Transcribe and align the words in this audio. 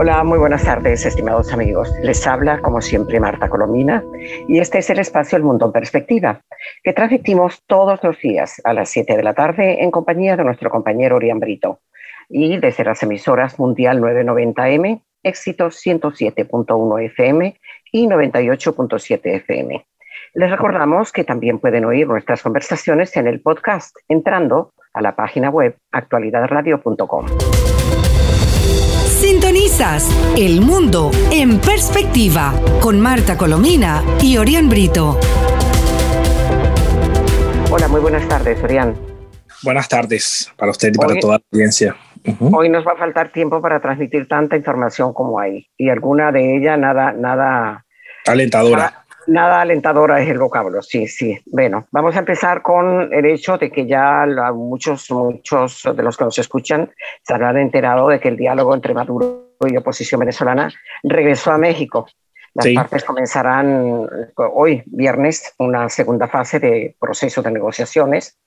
Hola, 0.00 0.22
muy 0.22 0.38
buenas 0.38 0.62
tardes, 0.62 1.04
estimados 1.04 1.52
amigos. 1.52 1.92
Les 2.04 2.24
habla, 2.24 2.60
como 2.60 2.80
siempre, 2.80 3.18
Marta 3.18 3.48
Colomina 3.48 4.04
y 4.46 4.60
este 4.60 4.78
es 4.78 4.88
el 4.90 5.00
espacio 5.00 5.36
El 5.36 5.42
Mundo 5.42 5.66
en 5.66 5.72
Perspectiva, 5.72 6.40
que 6.84 6.92
transmitimos 6.92 7.64
todos 7.66 7.98
los 8.04 8.16
días 8.20 8.62
a 8.62 8.74
las 8.74 8.90
7 8.90 9.16
de 9.16 9.22
la 9.24 9.34
tarde 9.34 9.82
en 9.82 9.90
compañía 9.90 10.36
de 10.36 10.44
nuestro 10.44 10.70
compañero 10.70 11.16
Orián 11.16 11.40
Brito 11.40 11.80
y 12.28 12.58
desde 12.58 12.84
las 12.84 13.02
emisoras 13.02 13.58
Mundial 13.58 14.00
990M, 14.00 15.02
Éxito 15.24 15.66
107.1 15.66 17.04
FM 17.06 17.58
y 17.90 18.06
98.7 18.06 19.20
FM. 19.24 19.84
Les 20.34 20.48
recordamos 20.48 21.10
que 21.10 21.24
también 21.24 21.58
pueden 21.58 21.84
oír 21.84 22.06
nuestras 22.06 22.44
conversaciones 22.44 23.16
en 23.16 23.26
el 23.26 23.40
podcast 23.40 23.96
entrando 24.06 24.70
a 24.92 25.02
la 25.02 25.16
página 25.16 25.50
web 25.50 25.76
actualidadradio.com. 25.90 27.26
Sintonizas 29.20 30.08
El 30.36 30.60
Mundo 30.60 31.10
en 31.32 31.58
Perspectiva 31.58 32.54
con 32.80 33.00
Marta 33.00 33.36
Colomina 33.36 34.00
y 34.22 34.36
Orián 34.36 34.68
Brito. 34.68 35.18
Hola, 37.68 37.88
muy 37.88 38.00
buenas 38.00 38.28
tardes, 38.28 38.62
Orián. 38.62 38.94
Buenas 39.64 39.88
tardes 39.88 40.52
para 40.56 40.70
usted 40.70 40.94
y 40.94 40.96
para 40.96 41.18
toda 41.18 41.38
la 41.38 41.44
audiencia. 41.52 41.96
Hoy 42.38 42.68
nos 42.68 42.86
va 42.86 42.92
a 42.92 42.96
faltar 42.96 43.32
tiempo 43.32 43.60
para 43.60 43.80
transmitir 43.80 44.28
tanta 44.28 44.56
información 44.56 45.12
como 45.12 45.40
hay 45.40 45.66
y 45.76 45.88
alguna 45.88 46.30
de 46.30 46.56
ella 46.56 46.76
nada, 46.76 47.10
nada 47.10 47.84
alentadora. 48.24 48.76
Nada, 48.76 48.97
alentadora 49.36 50.20
es 50.20 50.28
el 50.28 50.38
vocablo, 50.38 50.82
sí, 50.82 51.06
sí. 51.06 51.38
Bueno, 51.46 51.86
vamos 51.90 52.16
a 52.16 52.20
empezar 52.20 52.62
con 52.62 53.12
el 53.12 53.26
hecho 53.26 53.58
de 53.58 53.70
que 53.70 53.86
ya 53.86 54.26
muchos, 54.54 55.10
muchos 55.10 55.82
de 55.94 56.02
los 56.02 56.16
que 56.16 56.24
nos 56.24 56.38
escuchan 56.38 56.90
se 57.22 57.34
habrán 57.34 57.58
enterado 57.58 58.08
de 58.08 58.20
que 58.20 58.28
el 58.28 58.36
diálogo 58.36 58.74
entre 58.74 58.94
Maduro 58.94 59.54
y 59.66 59.76
oposición 59.76 60.20
venezolana 60.20 60.70
regresó 61.02 61.52
a 61.52 61.58
México. 61.58 62.06
Las 62.54 62.68
partes 62.74 63.04
comenzarán 63.04 64.08
hoy, 64.36 64.82
viernes, 64.86 65.54
una 65.58 65.88
segunda 65.88 66.26
fase 66.26 66.58
de 66.58 66.96
proceso 66.98 67.42
de 67.42 67.50
negociaciones 67.50 68.38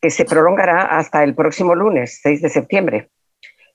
que 0.00 0.10
se 0.10 0.24
prolongará 0.24 0.98
hasta 0.98 1.24
el 1.24 1.34
próximo 1.34 1.74
lunes, 1.74 2.20
6 2.22 2.42
de 2.42 2.48
septiembre. 2.50 3.08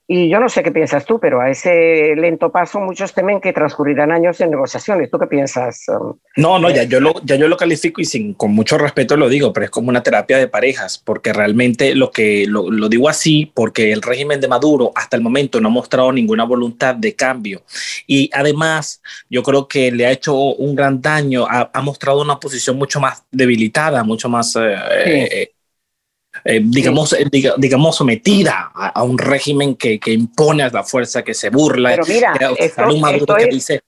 Y 0.05 0.29
yo 0.29 0.39
no 0.39 0.49
sé 0.49 0.63
qué 0.63 0.71
piensas 0.71 1.05
tú, 1.05 1.17
pero 1.17 1.39
a 1.39 1.49
ese 1.49 2.13
lento 2.17 2.51
paso 2.51 2.81
muchos 2.81 3.13
temen 3.13 3.39
que 3.39 3.53
transcurrirán 3.53 4.11
años 4.11 4.41
en 4.41 4.51
negociaciones. 4.51 5.09
¿Tú 5.09 5.17
qué 5.17 5.27
piensas? 5.27 5.85
Um, 5.87 6.17
no, 6.35 6.59
no, 6.59 6.69
ya 6.69 6.83
yo, 6.83 6.99
lo, 6.99 7.13
ya 7.23 7.37
yo 7.37 7.47
lo 7.47 7.55
califico 7.55 8.01
y 8.01 8.05
sin, 8.05 8.33
con 8.33 8.51
mucho 8.51 8.77
respeto 8.77 9.15
lo 9.15 9.29
digo, 9.29 9.53
pero 9.53 9.63
es 9.63 9.69
como 9.69 9.87
una 9.87 10.03
terapia 10.03 10.37
de 10.37 10.49
parejas, 10.49 10.97
porque 10.97 11.31
realmente 11.31 11.95
lo 11.95 12.11
que 12.11 12.45
lo, 12.47 12.69
lo 12.69 12.89
digo 12.89 13.07
así, 13.07 13.49
porque 13.53 13.93
el 13.93 14.01
régimen 14.01 14.41
de 14.41 14.49
Maduro 14.49 14.91
hasta 14.93 15.15
el 15.15 15.23
momento 15.23 15.61
no 15.61 15.69
ha 15.69 15.71
mostrado 15.71 16.11
ninguna 16.11 16.43
voluntad 16.43 16.95
de 16.95 17.15
cambio. 17.15 17.63
Y 18.05 18.29
además, 18.33 19.01
yo 19.29 19.41
creo 19.41 19.69
que 19.69 19.89
le 19.89 20.05
ha 20.05 20.11
hecho 20.11 20.35
un 20.35 20.75
gran 20.75 21.01
daño, 21.01 21.45
ha, 21.49 21.71
ha 21.73 21.81
mostrado 21.81 22.21
una 22.21 22.41
posición 22.41 22.77
mucho 22.77 22.99
más 22.99 23.23
debilitada, 23.31 24.03
mucho 24.03 24.27
más... 24.27 24.53
Eh, 24.57 25.29
eh 25.31 25.51
eh, 26.45 26.61
digamos, 26.63 27.13
eh, 27.13 27.25
digamos, 27.57 27.95
sometida 27.95 28.71
a, 28.73 29.03
un 29.03 29.17
régimen 29.17 29.75
que, 29.75 29.99
que, 29.99 30.11
impone 30.11 30.63
a 30.63 30.69
la 30.69 30.83
fuerza, 30.83 31.23
que 31.23 31.33
se 31.33 31.49
burla. 31.49 31.91
Pero 31.91 32.05
mira, 32.07 32.33
esto, 32.57 32.87
un 32.87 33.01
Maduro 33.01 33.35
que 33.35 33.45
dice, 33.45 33.81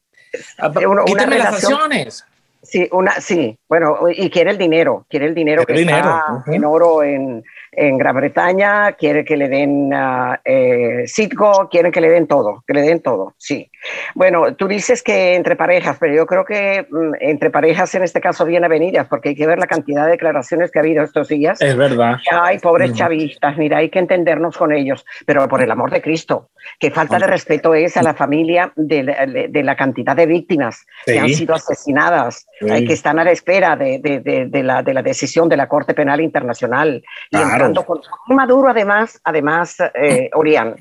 ah, 0.59 0.71
una, 1.07 1.25
las 1.25 1.59
sanciones. 1.59 2.25
Sí, 2.61 2.87
una, 2.91 3.21
sí, 3.21 3.57
bueno, 3.69 3.97
y 4.09 4.29
quiere 4.29 4.51
el 4.51 4.57
dinero, 4.57 5.05
quiere 5.09 5.27
el 5.27 5.35
dinero 5.35 5.65
que 5.65 5.73
dinero. 5.73 6.19
está 6.39 6.51
en 6.51 6.65
oro 6.65 7.03
en, 7.03 7.43
en 7.75 7.97
Gran 7.97 8.15
Bretaña, 8.15 8.93
quiere 8.93 9.25
que 9.25 9.37
le 9.37 9.49
den 9.49 9.93
uh, 9.93 10.35
eh, 10.43 11.03
Citgo, 11.07 11.67
quieren 11.69 11.91
que 11.91 12.01
le 12.01 12.09
den 12.09 12.27
todo, 12.27 12.63
que 12.65 12.73
le 12.73 12.81
den 12.81 13.01
todo, 13.01 13.33
sí. 13.37 13.69
Bueno, 14.15 14.55
tú 14.55 14.67
dices 14.67 15.03
que 15.03 15.35
entre 15.35 15.55
parejas, 15.55 15.97
pero 15.99 16.15
yo 16.15 16.25
creo 16.25 16.45
que 16.45 16.87
mm, 16.89 17.13
entre 17.19 17.49
parejas 17.49 17.93
en 17.95 18.03
este 18.03 18.21
caso 18.21 18.45
bien 18.45 18.63
avenidas, 18.63 19.07
porque 19.07 19.29
hay 19.29 19.35
que 19.35 19.47
ver 19.47 19.59
la 19.59 19.67
cantidad 19.67 20.05
de 20.05 20.11
declaraciones 20.11 20.71
que 20.71 20.79
ha 20.79 20.81
habido 20.81 21.03
estos 21.03 21.27
días. 21.27 21.61
Es 21.61 21.75
verdad. 21.75 22.15
Ay, 22.31 22.59
pobres 22.59 22.93
chavistas, 22.93 23.57
mira, 23.57 23.77
hay 23.77 23.89
que 23.89 23.99
entendernos 23.99 24.57
con 24.57 24.71
ellos, 24.71 25.05
pero 25.25 25.47
por 25.47 25.61
el 25.61 25.69
amor 25.69 25.91
de 25.91 26.01
Cristo, 26.01 26.49
qué 26.79 26.91
falta 26.91 27.19
de 27.19 27.27
respeto 27.27 27.73
es 27.73 27.97
a 27.97 28.03
la 28.03 28.13
familia 28.13 28.71
de, 28.75 29.47
de, 29.49 29.63
la 29.63 29.75
cantidad 29.75 30.15
de 30.15 30.25
víctimas 30.25 30.85
que 31.05 31.19
han 31.19 31.29
sido 31.29 31.55
asesinadas, 31.55 32.47
que 32.59 32.93
están 32.93 33.19
a 33.19 33.23
la 33.23 33.31
espera 33.31 33.75
de, 33.75 33.99
de, 33.99 34.63
la, 34.63 34.81
de 34.81 34.93
la 34.93 35.01
decisión 35.01 35.49
de 35.49 35.57
la 35.57 35.67
Corte 35.67 35.93
Penal 35.93 36.21
Internacional. 36.21 37.03
Claro 37.29 37.64
con 37.73 38.01
Maduro, 38.35 38.69
además, 38.69 39.19
además, 39.23 39.77
eh, 39.93 40.29
Orián, 40.35 40.75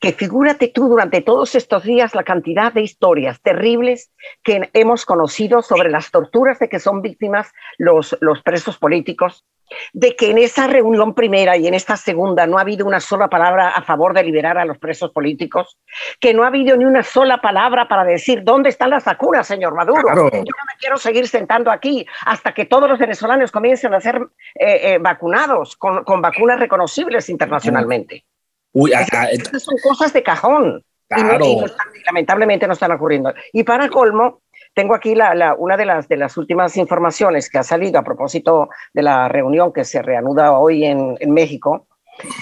que 0.00 0.12
figúrate 0.12 0.68
tú 0.68 0.88
durante 0.88 1.20
todos 1.20 1.54
estos 1.54 1.84
días 1.84 2.14
la 2.14 2.24
cantidad 2.24 2.72
de 2.72 2.82
historias 2.82 3.40
terribles 3.40 4.10
que 4.42 4.70
hemos 4.72 5.04
conocido 5.04 5.62
sobre 5.62 5.90
las 5.90 6.10
torturas 6.10 6.58
de 6.58 6.68
que 6.68 6.80
son 6.80 7.02
víctimas 7.02 7.52
los, 7.78 8.16
los 8.20 8.42
presos 8.42 8.78
políticos, 8.78 9.44
de 9.92 10.16
que 10.16 10.30
en 10.30 10.38
esa 10.38 10.66
reunión 10.66 11.14
primera 11.14 11.56
y 11.56 11.66
en 11.66 11.74
esta 11.74 11.96
segunda 11.96 12.46
no 12.46 12.58
ha 12.58 12.62
habido 12.62 12.86
una 12.86 13.00
sola 13.00 13.28
palabra 13.28 13.70
a 13.70 13.82
favor 13.82 14.14
de 14.14 14.22
liberar 14.22 14.58
a 14.58 14.64
los 14.64 14.78
presos 14.78 15.10
políticos, 15.10 15.78
que 16.20 16.34
no 16.34 16.44
ha 16.44 16.48
habido 16.48 16.76
ni 16.76 16.84
una 16.84 17.02
sola 17.02 17.40
palabra 17.40 17.88
para 17.88 18.04
decir 18.04 18.42
dónde 18.44 18.68
están 18.68 18.90
las 18.90 19.04
vacunas, 19.04 19.46
señor 19.46 19.74
Maduro. 19.74 20.02
Yo 20.08 20.22
no 20.24 20.30
me 20.32 20.78
quiero 20.78 20.96
seguir 20.96 21.28
sentando 21.28 21.70
aquí 21.70 22.06
hasta 22.26 22.52
que 22.52 22.64
todos 22.64 22.88
los 22.88 22.98
venezolanos 22.98 23.50
comiencen 23.50 23.94
a 23.94 24.00
ser 24.00 24.16
eh, 24.54 24.94
eh, 24.94 24.98
vacunados 25.00 25.76
con, 25.76 26.04
con, 26.04 26.20
vacunas 26.20 26.58
reconocibles 26.58 27.28
internacionalmente. 27.28 28.24
Uy, 28.72 28.92
Estas 28.92 29.62
son 29.62 29.76
cosas 29.82 30.12
de 30.12 30.22
cajón. 30.22 30.84
Y, 31.16 32.02
lamentablemente 32.06 32.66
no 32.66 32.72
están 32.72 32.92
ocurriendo. 32.92 33.32
Y 33.52 33.62
para 33.62 33.88
colmo, 33.88 34.40
tengo 34.74 34.94
aquí 34.94 35.14
la, 35.14 35.54
una 35.56 35.76
de 35.76 35.84
las, 35.84 36.08
de 36.08 36.16
las 36.16 36.36
últimas 36.36 36.76
informaciones 36.76 37.48
que 37.48 37.58
ha 37.58 37.62
salido 37.62 37.98
a 37.98 38.02
propósito 38.02 38.68
de 38.92 39.02
la 39.02 39.28
reunión 39.28 39.72
que 39.72 39.84
se 39.84 40.02
reanuda 40.02 40.58
hoy 40.58 40.84
en, 40.84 41.16
en 41.20 41.32
México, 41.32 41.86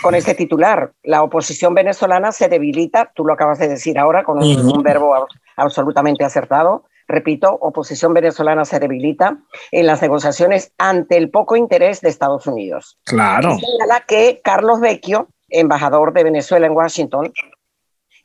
con 0.02 0.14
este 0.14 0.34
titular. 0.34 0.92
La 1.02 1.22
oposición 1.22 1.74
venezolana 1.74 2.32
se 2.32 2.48
debilita, 2.48 3.12
tú 3.14 3.24
lo 3.24 3.34
acabas 3.34 3.58
de 3.58 3.68
decir 3.68 3.98
ahora 3.98 4.24
con 4.24 4.42
un, 4.42 4.82
verbo 4.82 5.26
absolutamente 5.56 6.24
acertado. 6.24 6.84
Repito, 7.08 7.58
oposición 7.60 8.14
venezolana 8.14 8.64
se 8.64 8.78
debilita 8.78 9.36
en 9.70 9.86
las 9.86 10.00
negociaciones 10.00 10.72
ante 10.78 11.16
el 11.16 11.30
poco 11.30 11.56
interés 11.56 12.00
de 12.00 12.08
Estados 12.08 12.46
Unidos. 12.46 12.98
Claro. 13.04 13.56
Señala 13.56 14.04
que 14.06 14.40
Carlos 14.42 14.80
Vecchio, 14.80 15.28
embajador 15.48 16.12
de 16.12 16.24
Venezuela 16.24 16.66
en 16.66 16.72
Washington, 16.72 17.32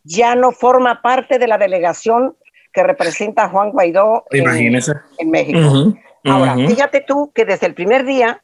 ya 0.03 0.35
no 0.35 0.51
forma 0.51 1.01
parte 1.01 1.37
de 1.37 1.47
la 1.47 1.57
delegación 1.57 2.37
que 2.77 2.83
representa 2.83 3.45
a 3.45 3.49
Juan 3.49 3.71
Guaidó 3.71 4.25
en, 4.29 5.31
México. 5.31 5.95
Ahora, 6.23 6.55
fíjate 6.55 7.01
tú 7.01 7.31
que 7.33 7.43
desde 7.43 7.65
el 7.65 7.73
primer 7.73 8.05
día, 8.05 8.43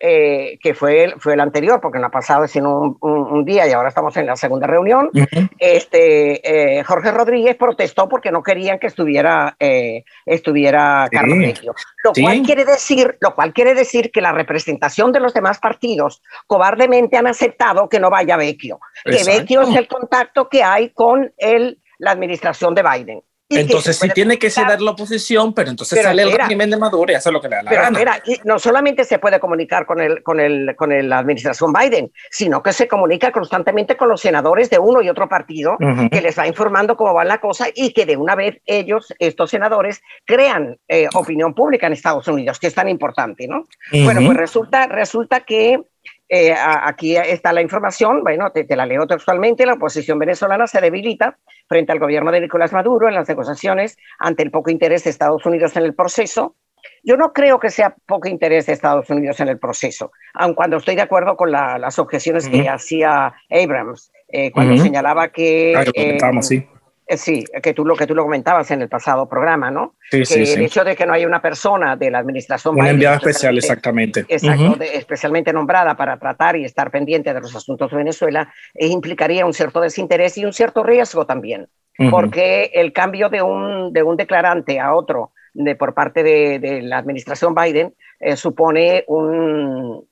eh, 0.00 0.58
que 0.62 0.72
fue 0.72 1.04
el, 1.04 1.20
fue 1.20 1.34
el 1.34 1.40
anterior, 1.40 1.82
porque 1.82 1.98
no 1.98 2.06
ha 2.06 2.10
pasado 2.10 2.48
sino 2.48 2.96
un, 2.98 3.44
día 3.44 3.68
y 3.68 3.72
ahora 3.72 3.90
estamos 3.90 4.16
en 4.16 4.24
la 4.24 4.36
segunda 4.36 4.66
reunión, 4.66 5.10
este, 5.58 6.78
eh, 6.78 6.82
Jorge 6.82 7.10
Rodríguez 7.10 7.56
protestó 7.56 8.08
porque 8.08 8.30
no 8.30 8.42
querían 8.42 8.78
que 8.78 8.86
estuviera, 8.86 9.54
eh, 9.60 10.04
estuviera 10.24 11.06
Carlos 11.10 11.36
Vecchio. 11.36 11.74
Lo, 12.04 12.14
cual 12.14 12.40
quiere 12.40 12.64
decir, 12.64 13.18
lo 13.20 13.34
cual 13.34 13.52
quiere 13.52 13.74
decir 13.74 14.10
que 14.10 14.22
la 14.22 14.32
representación 14.32 15.12
de 15.12 15.20
los 15.20 15.34
demás 15.34 15.58
partidos 15.58 16.22
cobardemente 16.46 17.18
han 17.18 17.26
aceptado 17.26 17.86
que 17.90 18.00
no 18.00 18.08
vaya 18.08 18.38
Vecchio, 18.38 18.80
que 19.04 19.24
Vecchio 19.24 19.60
es 19.60 19.76
el 19.76 19.86
contacto 19.88 20.48
que 20.48 20.62
hay 20.62 20.88
con 20.88 21.34
el, 21.36 21.82
la 21.98 22.12
administración 22.12 22.74
de 22.74 22.82
Biden. 22.82 23.22
Entonces 23.56 23.96
sí 23.96 24.08
tiene 24.10 24.38
que 24.38 24.50
ceder 24.50 24.80
la 24.80 24.92
oposición, 24.92 25.52
pero 25.52 25.70
entonces 25.70 26.02
sale 26.02 26.22
el 26.22 26.32
régimen 26.32 26.70
de 26.70 26.76
Maduro 26.76 27.12
y 27.12 27.14
hace 27.14 27.30
lo 27.30 27.40
que 27.40 27.48
le 27.48 27.56
da 27.56 27.62
la 27.62 27.70
pero 27.70 27.82
gana. 27.82 28.22
y 28.26 28.38
no 28.44 28.58
solamente 28.58 29.04
se 29.04 29.18
puede 29.18 29.40
comunicar 29.40 29.86
con, 29.86 30.00
el, 30.00 30.22
con, 30.22 30.40
el, 30.40 30.74
con 30.76 31.08
la 31.08 31.18
administración 31.18 31.72
Biden, 31.72 32.12
sino 32.30 32.62
que 32.62 32.72
se 32.72 32.88
comunica 32.88 33.32
constantemente 33.32 33.96
con 33.96 34.08
los 34.08 34.20
senadores 34.20 34.70
de 34.70 34.78
uno 34.78 35.02
y 35.02 35.08
otro 35.08 35.28
partido, 35.28 35.76
que 36.10 36.20
les 36.20 36.38
va 36.38 36.46
informando 36.46 36.96
cómo 36.96 37.14
va 37.14 37.24
la 37.24 37.38
cosa 37.38 37.66
y 37.74 37.92
que 37.92 38.06
de 38.06 38.16
una 38.16 38.34
vez 38.34 38.60
ellos, 38.66 39.12
estos 39.18 39.50
senadores, 39.50 40.02
crean 40.24 40.78
eh, 40.88 41.08
opinión 41.14 41.54
pública 41.54 41.86
en 41.86 41.92
Estados 41.92 42.28
Unidos, 42.28 42.58
que 42.58 42.68
es 42.68 42.74
tan 42.74 42.88
importante, 42.88 43.46
¿no? 43.46 43.64
Bueno, 43.90 44.20
pues 44.24 44.36
resulta, 44.36 44.86
resulta 44.86 45.40
que 45.40 45.80
eh, 46.28 46.54
aquí 46.56 47.16
está 47.16 47.52
la 47.52 47.60
información, 47.60 48.22
bueno, 48.22 48.50
te, 48.50 48.66
la 48.74 48.86
leo 48.86 49.06
textualmente, 49.06 49.66
la 49.66 49.74
oposición 49.74 50.18
venezolana 50.18 50.66
se 50.66 50.80
debilita 50.80 51.38
frente 51.68 51.92
al 51.92 51.98
gobierno 51.98 52.32
de 52.32 52.40
Nicolás 52.40 52.72
Maduro 52.72 53.08
en 53.08 53.14
las 53.14 53.28
negociaciones 53.28 53.96
ante 54.18 54.42
el 54.42 54.50
poco 54.50 54.70
interés 54.70 55.04
de 55.04 55.10
Estados 55.10 55.44
Unidos 55.44 55.76
en 55.76 55.84
el 55.84 55.94
proceso. 55.94 56.56
yo 57.02 57.16
no 57.16 57.32
creo 57.32 57.58
que 57.58 57.70
sea 57.70 57.94
poco 58.06 58.28
interés 58.28 58.66
de 58.66 58.72
Estados 58.72 59.08
Unidos 59.10 59.40
en 59.40 59.48
el 59.48 59.58
proceso, 59.58 60.12
aun 60.34 60.54
cuando 60.54 60.78
estoy 60.78 60.96
de 60.96 61.02
acuerdo 61.02 61.36
con 61.36 61.50
las 61.50 61.98
objeciones 61.98 62.48
que 62.48 62.68
hacía 62.68 63.34
Abrams 63.50 64.10
eh, 64.28 64.50
cuando 64.50 64.76
señalaba 64.78 65.28
que... 65.28 65.74
Ah, 65.76 65.84
eh, 65.94 66.18
sí. 66.40 66.66
Eh, 67.06 67.18
sí, 67.18 67.44
que 67.62 67.74
tú, 67.74 67.84
lo 67.84 67.96
que 67.96 68.06
tú 68.06 68.14
lo 68.14 68.22
comentabas 68.22 68.70
en 68.70 68.80
el 68.80 68.88
pasado 68.88 69.28
programa, 69.28 69.70
¿no? 69.70 69.94
Sí, 70.10 70.20
que 70.20 70.24
sí, 70.24 70.52
el 70.54 70.62
hecho 70.62 70.84
de 70.84 70.96
que 70.96 71.04
no 71.04 71.12
haya 71.12 71.26
una 71.26 71.42
persona 71.42 71.96
de 71.96 72.10
la 72.10 72.18
administración... 72.18 72.78
Una 72.78 72.90
enviada 72.90 73.16
especial, 73.16 73.58
exactamente. 73.58 74.24
Exacto, 74.26 74.78
especialmente 74.80 75.52
nombrada 75.52 75.96
para 75.96 76.18
tratar 76.18 76.56
y 76.56 76.64
estar 76.64 76.90
pendiente 76.90 77.34
de 77.34 77.40
los 77.40 77.54
asuntos 77.54 77.90
de 77.90 77.96
Venezuela, 77.98 78.52
implicaría 78.74 79.44
un 79.44 79.52
cierto 79.52 79.80
desinterés 79.80 80.38
y 80.38 80.46
un 80.46 80.54
cierto 80.54 80.82
riesgo 80.82 81.26
también, 81.26 81.68
porque 82.10 82.70
el 82.72 82.92
cambio 82.94 83.28
de 83.28 83.42
un, 83.42 83.92
de 83.92 84.02
un 84.02 84.16
declarante 84.16 84.80
a 84.80 84.94
otro 84.94 85.32
de, 85.52 85.76
por 85.76 85.92
parte 85.92 86.22
de, 86.22 86.82
la 86.82 86.98
administración 86.98 87.54
Biden 87.54 87.94
eh, 88.18 88.36
supone 88.36 89.04
un, 89.08 90.06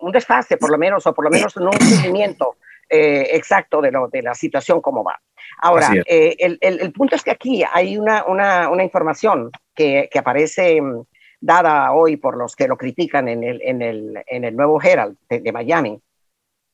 un, 0.00 0.12
desfase, 0.12 0.58
por 0.58 0.70
lo 0.70 0.76
menos, 0.76 1.06
o 1.06 1.14
por 1.14 1.24
lo 1.24 1.30
menos 1.30 1.56
un 1.56 1.72
seguimiento 1.72 2.56
eh, 2.94 3.36
exacto 3.36 3.80
de, 3.80 3.90
lo, 3.90 4.08
de 4.08 4.22
la 4.22 4.34
situación 4.34 4.80
como 4.80 5.02
va. 5.02 5.20
Ahora, 5.58 5.90
eh, 6.06 6.36
el, 6.38 6.58
el, 6.60 6.92
punto 6.92 7.16
es 7.16 7.22
que 7.22 7.32
aquí 7.32 7.64
hay 7.70 7.96
una, 7.96 8.24
una, 8.24 8.68
una 8.70 8.84
información 8.84 9.50
que, 9.74 10.08
que, 10.12 10.18
aparece 10.18 10.80
mm, 10.80 11.02
dada 11.40 11.92
hoy 11.92 12.16
por 12.16 12.36
los 12.36 12.54
que 12.54 12.68
lo 12.68 12.76
critican 12.76 13.28
en 13.28 13.42
el, 13.42 13.60
en 13.62 13.82
el, 13.82 14.22
en 14.26 14.44
el 14.44 14.54
nuevo 14.54 14.80
Herald 14.80 15.16
de, 15.28 15.52
Miami, 15.52 16.00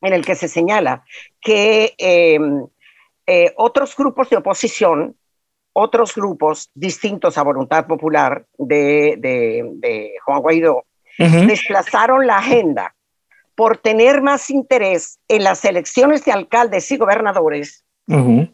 en 0.02 0.12
el 0.12 0.24
que 0.24 0.34
se 0.34 0.48
señala 0.48 1.04
que 1.40 1.94
em, 1.98 2.66
otros 3.56 3.96
grupos 3.96 4.28
de 4.28 4.36
oposición 4.36 5.16
otros 5.72 6.14
grupos 6.14 6.70
distintos 6.74 7.38
a 7.38 7.42
Voluntad 7.42 7.86
Popular 7.86 8.44
de, 8.58 9.14
de, 9.18 10.14
Juan 10.24 10.40
Guaidó 10.40 10.84
desplazaron 11.16 12.26
la 12.26 12.38
agenda 12.38 12.94
por 13.60 13.76
tener 13.76 14.22
más 14.22 14.48
interés 14.48 15.18
en 15.28 15.44
las 15.44 15.62
elecciones 15.66 16.24
de 16.24 16.32
alcaldes 16.32 16.90
y 16.92 16.96
gobernadores 16.96 17.84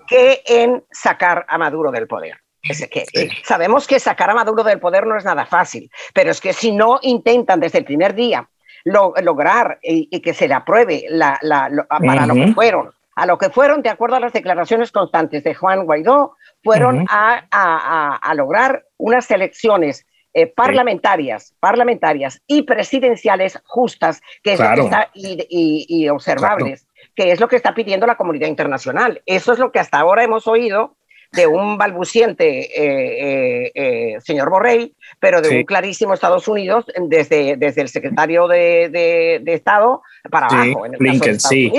que 0.08 0.42
en 0.44 0.82
sacar 0.90 1.46
a 1.48 1.58
Maduro 1.58 1.92
del 1.92 2.08
poder. 2.08 2.40
Es 2.60 2.84
que, 2.88 3.04
Sabemos 3.44 3.86
que 3.86 4.00
sacar 4.00 4.30
a 4.30 4.34
Maduro 4.34 4.64
del 4.64 4.80
poder 4.80 5.06
no 5.06 5.16
es 5.16 5.24
nada 5.24 5.46
fácil, 5.46 5.88
pero 6.12 6.32
es 6.32 6.40
que 6.40 6.52
si 6.52 6.72
no 6.72 6.98
intentan 7.02 7.60
desde 7.60 7.78
el 7.78 7.84
primer 7.84 8.16
día 8.16 8.50
lograr 8.84 9.78
y, 9.80 10.20
que 10.20 10.34
se 10.34 10.48
le 10.48 10.54
apruebe 10.54 11.04
la, 11.08 11.38
para 11.88 12.26
lo 12.26 12.34
que 12.34 12.52
fueron 12.52 12.90
a 13.14 13.26
lo 13.26 13.38
que 13.38 13.50
fueron, 13.50 13.82
de 13.82 13.90
acuerdo 13.90 14.16
a 14.16 14.20
las 14.20 14.32
declaraciones 14.32 14.90
constantes 14.90 15.44
de 15.44 15.54
Juan 15.54 15.84
Guaidó, 15.86 16.36
fueron 16.64 17.06
a, 17.08 18.32
lograr 18.34 18.86
unas 18.96 19.30
elecciones 19.30 20.04
eh, 20.38 20.46
parlamentarias, 20.46 21.54
parlamentarias 21.60 22.42
y 22.46 22.60
presidenciales 22.64 23.58
justas 23.64 24.20
que 24.42 24.58
y, 25.14 26.08
observables, 26.10 26.86
que 27.14 27.32
es 27.32 27.40
lo 27.40 27.48
que 27.48 27.56
está 27.56 27.74
pidiendo 27.74 28.06
la 28.06 28.18
comunidad 28.18 28.46
internacional. 28.46 29.22
Eso 29.24 29.54
es 29.54 29.58
lo 29.58 29.72
que 29.72 29.78
hasta 29.78 29.98
ahora 29.98 30.24
hemos 30.24 30.46
oído 30.46 30.98
de 31.32 31.46
un 31.46 31.78
balbuciente 31.78 32.46
eh, 32.46 33.72
eh, 33.74 34.18
señor 34.24 34.50
Borrell, 34.50 34.94
pero 35.20 35.40
de 35.40 35.50
un 35.50 35.64
clarísimo 35.64 36.14
Estados 36.14 36.48
Unidos 36.48 36.84
desde, 37.08 37.56
desde 37.56 37.82
el 37.82 37.88
secretario 37.88 38.48
de, 38.48 39.40
de 39.42 39.52
Estado 39.52 40.02
para 40.30 40.46
abajo. 40.46 40.86
En 40.86 40.94
el 40.94 40.98
Blinken, 40.98 41.40
sí. 41.40 41.72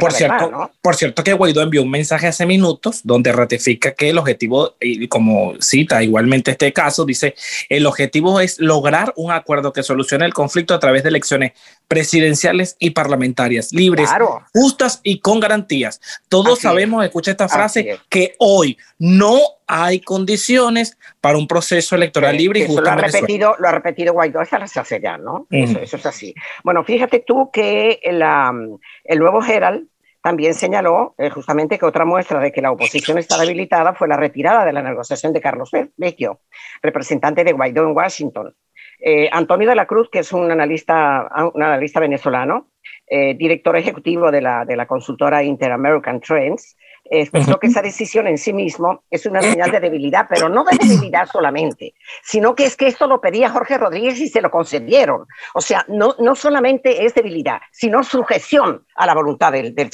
por, 0.00 0.12
cierto, 0.12 0.70
por 0.80 0.94
cierto 0.94 1.24
que 1.24 1.32
Guaidó 1.32 1.62
envió 1.62 1.82
un 1.82 1.90
mensaje 1.90 2.26
hace 2.26 2.46
minutos 2.46 3.00
donde 3.04 3.32
ratifica 3.32 3.92
que 3.92 4.10
el 4.10 4.18
objetivo, 4.18 4.74
y 4.80 5.08
como 5.08 5.54
cita 5.60 6.02
igualmente 6.02 6.52
este 6.52 6.72
caso, 6.72 7.04
dice, 7.04 7.34
el 7.68 7.86
objetivo 7.86 8.40
es 8.40 8.58
lograr 8.58 9.12
un 9.16 9.32
acuerdo 9.32 9.72
que 9.72 9.82
solucione 9.82 10.24
el 10.24 10.34
conflicto 10.34 10.74
a 10.74 10.78
través 10.78 11.02
de 11.02 11.10
elecciones 11.10 11.52
presidenciales 11.88 12.76
y 12.78 12.90
parlamentarias, 12.90 13.72
libres, 13.72 14.10
justas 14.52 15.00
y 15.02 15.20
con 15.20 15.40
garantías. 15.40 16.00
Todos 16.28 16.60
sabemos, 16.60 17.04
escucha 17.04 17.30
esta 17.30 17.48
frase, 17.48 18.00
que 18.08 18.34
hoy 18.38 18.76
no 18.98 19.38
hay 19.66 20.00
condiciones 20.00 20.98
para 21.20 21.38
un 21.38 21.46
proceso 21.46 21.94
electoral 21.94 22.36
libre 22.36 22.60
y 22.60 22.66
justo. 22.66 22.82
Lo 22.82 22.90
ha, 22.90 22.96
repetido, 22.96 23.54
lo 23.58 23.68
ha 23.68 23.72
repetido 23.72 24.12
Guaidó 24.12 24.40
hasta 24.40 24.58
la 24.58 24.66
saciedad, 24.66 25.18
¿no? 25.18 25.46
eso, 25.50 25.96
es 25.96 26.06
así. 26.06 26.34
Bueno, 26.64 26.84
fíjate 26.84 27.20
tú 27.20 27.50
que 27.52 28.00
el 28.02 29.18
nuevo 29.18 29.44
Herald 29.44 29.86
también 30.26 30.54
señaló 30.54 31.14
eh, 31.18 31.30
justamente 31.30 31.78
que 31.78 31.86
otra 31.86 32.04
muestra 32.04 32.40
de 32.40 32.50
que 32.50 32.60
la 32.60 32.72
oposición 32.72 33.16
está 33.16 33.38
debilitada 33.38 33.94
fue 33.94 34.08
la 34.08 34.16
retirada 34.16 34.64
de 34.64 34.72
la 34.72 34.82
negociación 34.82 35.32
de 35.32 35.40
Carlos 35.40 35.70
Vecchio, 35.96 36.40
representante 36.82 37.44
de 37.44 37.52
Guaidó 37.52 37.84
en 37.84 37.96
Washington. 37.96 38.52
Eh, 39.00 39.28
Antonio 39.30 39.68
de 39.68 39.74
la 39.74 39.86
Cruz, 39.86 40.08
que 40.10 40.20
es 40.20 40.32
un 40.32 40.50
analista, 40.50 41.28
un 41.54 41.62
analista 41.62 42.00
venezolano, 42.00 42.70
eh, 43.06 43.34
director 43.34 43.76
ejecutivo 43.76 44.30
de 44.30 44.40
la, 44.40 44.64
de 44.64 44.76
la 44.76 44.86
consultora 44.86 45.42
Inter-American 45.42 46.20
Trends, 46.20 46.76
expresó 47.10 47.58
que 47.58 47.68
esa 47.68 47.82
decisión 47.82 48.26
en 48.26 48.38
sí 48.38 48.52
mismo 48.52 49.04
es 49.10 49.26
una 49.26 49.40
señal 49.42 49.70
de 49.70 49.80
debilidad, 49.80 50.26
pero 50.28 50.48
no 50.48 50.64
de 50.64 50.76
debilidad 50.76 51.26
solamente, 51.26 51.94
sino 52.22 52.54
que 52.54 52.64
es 52.64 52.76
que 52.76 52.88
esto 52.88 53.06
lo 53.06 53.20
pedía 53.20 53.50
Jorge 53.50 53.78
Rodríguez 53.78 54.18
y 54.20 54.28
se 54.28 54.40
lo 54.40 54.50
concedieron. 54.50 55.26
O 55.54 55.60
sea, 55.60 55.84
no, 55.88 56.14
no 56.18 56.34
solamente 56.34 57.04
es 57.04 57.14
debilidad, 57.14 57.60
sino 57.70 58.02
sujeción 58.02 58.84
a 58.94 59.06
la 59.06 59.14
voluntad 59.14 59.52
del, 59.52 59.74
del 59.74 59.90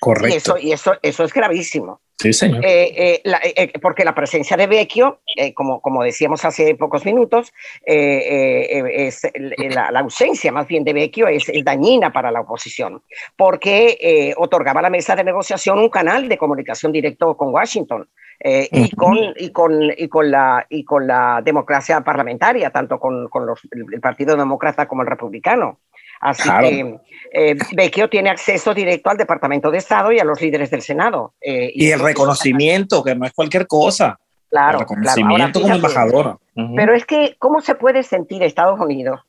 Correcto. 0.00 0.28
Y, 0.28 0.36
eso, 0.36 0.58
y 0.58 0.72
eso, 0.72 0.94
eso 1.02 1.24
es 1.24 1.32
gravísimo. 1.32 2.00
Sí, 2.20 2.32
señor. 2.32 2.64
Eh, 2.64 3.20
eh, 3.24 3.54
eh, 3.56 3.72
porque 3.80 4.04
la 4.04 4.12
presencia 4.12 4.56
de 4.56 4.66
Vecchio, 4.66 5.20
como, 5.54 5.80
como 5.80 6.02
decíamos 6.02 6.44
hace 6.44 6.74
pocos 6.74 7.04
minutos, 7.04 7.52
es 7.84 9.22
la, 9.70 10.00
ausencia 10.00 10.50
más 10.50 10.66
bien 10.66 10.82
de 10.82 10.94
Vecchio 10.94 11.28
es, 11.28 11.46
dañina 11.62 12.12
para 12.12 12.32
la 12.32 12.40
oposición, 12.40 13.02
porque 13.36 14.34
otorgaba 14.36 14.80
a 14.80 14.82
la 14.82 14.90
mesa 14.90 15.14
de 15.14 15.22
negociación 15.22 15.78
un 15.78 15.90
canal 15.90 16.28
de 16.28 16.38
comunicación 16.38 16.90
directo 16.90 17.36
con 17.36 17.54
Washington. 17.54 18.08
y, 18.40 18.90
con, 18.96 19.16
y, 19.36 19.50
con, 19.50 19.92
y, 19.96 20.08
con 20.08 20.30
la, 20.30 20.66
y 20.68 20.84
con 20.84 21.06
la 21.06 21.40
democracia 21.44 22.00
parlamentaria, 22.00 22.70
tanto 22.70 22.98
con, 22.98 23.28
con 23.28 23.46
los, 23.46 23.60
el 23.70 24.00
Partido 24.00 24.36
Demócrata 24.36 24.86
como 24.88 25.02
el 25.02 25.08
Republicano. 25.08 25.78
Así 26.20 26.48
que 26.60 26.98
eh, 27.32 27.56
Vecchio 27.76 28.08
tiene 28.08 28.30
acceso 28.30 28.74
directo 28.74 29.10
al 29.10 29.16
Departamento 29.16 29.70
de 29.70 29.78
Estado 29.78 30.12
y 30.12 30.18
a 30.18 30.24
los 30.24 30.40
líderes 30.40 30.70
del 30.70 30.82
Senado. 30.82 31.34
Eh, 31.40 31.70
y, 31.74 31.90
el 31.90 32.00
reconocimiento, 32.00 33.02
que 33.04 33.14
no 33.14 33.26
es 33.26 33.32
cualquier 33.32 33.66
cosa. 33.66 34.18
Claro, 34.50 34.78
el 34.78 34.80
reconocimiento 34.80 35.60
como 35.60 35.74
embajadora. 35.74 36.38
Pero 36.74 36.94
es 36.94 37.04
que, 37.04 37.36
¿cómo 37.38 37.60
se 37.60 37.74
puede 37.74 38.02
sentir 38.02 38.42
Estados 38.42 38.80
Unidos 38.80 39.20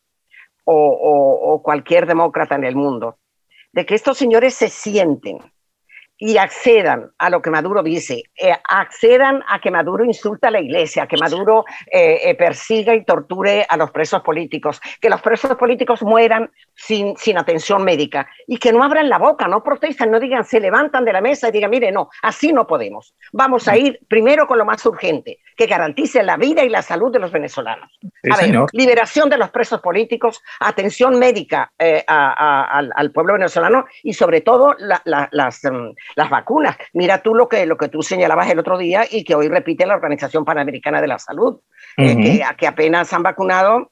o 0.72 1.62
cualquier 1.64 2.06
demócrata 2.06 2.54
en 2.56 2.64
el 2.64 2.76
mundo 2.76 3.18
de 3.72 3.86
que 3.86 3.96
estos 3.96 4.18
señores 4.18 4.54
se 4.54 4.70
sienten 4.70 5.40
y 6.22 6.38
accedan 6.38 7.12
a 7.18 7.30
lo 7.30 7.42
que 7.42 7.50
Maduro 7.50 7.82
dice, 7.82 8.24
eh, 8.36 8.54
accedan 8.70 9.42
a 9.48 9.60
que 9.62 9.72
Maduro 9.72 10.04
insulta 10.04 10.50
a 10.50 10.52
la 10.52 10.60
iglesia, 10.60 11.08
que 11.08 11.16
Maduro 11.16 11.64
eh, 11.90 12.20
eh, 12.26 12.36
persiga 12.36 12.94
y 12.94 13.06
torture 13.06 13.66
a 13.68 13.78
los 13.78 13.90
presos 13.92 14.22
políticos, 14.22 14.82
que 15.00 15.10
los 15.10 15.22
presos 15.22 15.56
políticos 15.56 16.04
mueran 16.04 16.52
sin, 16.76 17.16
sin 17.16 17.38
atención 17.38 17.86
médica 17.86 18.28
y 18.48 18.58
que 18.58 18.74
no 18.74 18.84
abran 18.84 19.08
la 19.08 19.18
boca, 19.18 19.48
no 19.48 19.64
protestan, 19.64 20.12
no 20.12 20.20
digan, 20.20 20.44
se 20.44 20.60
levantan 20.60 21.06
de 21.06 21.14
la 21.14 21.22
mesa 21.22 21.48
y 21.48 21.52
digan, 21.54 21.72
mire, 21.72 21.90
no, 21.90 22.10
así 22.22 22.52
no 22.52 22.68
podemos. 22.68 23.16
Vamos 23.32 23.70
a 23.70 23.78
ir 23.78 24.02
primero 24.10 24.46
con 24.46 24.58
lo 24.58 24.66
más 24.66 24.86
urgente, 24.86 25.40
que 25.56 25.68
garantice 25.68 26.22
la 26.24 26.36
vida 26.36 26.66
y 26.66 26.70
la 26.70 26.82
salud 26.82 27.14
de 27.14 27.20
los 27.20 27.32
venezolanos. 27.32 27.98
a 28.30 28.36
ver, 28.36 28.66
liberación 28.74 29.30
de 29.30 29.38
los 29.38 29.52
presos 29.52 29.80
políticos, 29.80 30.42
atención 30.60 31.18
médica 31.18 31.72
al, 32.08 33.12
pueblo 33.14 33.34
venezolano 33.34 33.86
y 34.04 34.14
sobre 34.14 34.42
todo 34.42 34.76
las... 34.78 35.64
Mm, 35.64 35.92
las 36.16 36.30
vacunas. 36.30 36.78
Mira 36.94 37.22
tú 37.22 37.36
lo 37.36 37.48
que, 37.48 37.66
lo 37.66 37.78
que 37.78 37.90
tú 37.90 38.02
señalabas 38.02 38.50
el 38.50 38.60
otro 38.60 38.78
día 38.78 39.06
y 39.10 39.24
que 39.24 39.36
hoy 39.36 39.48
repite 39.48 39.86
la 39.86 39.96
Organización 39.96 40.46
Panamericana 40.46 41.02
de 41.02 41.08
la 41.08 41.20
Salud, 41.20 41.60
eh, 41.98 42.42
que, 42.58 42.68
apenas 42.68 43.12
han 43.14 43.24
vacunado 43.24 43.92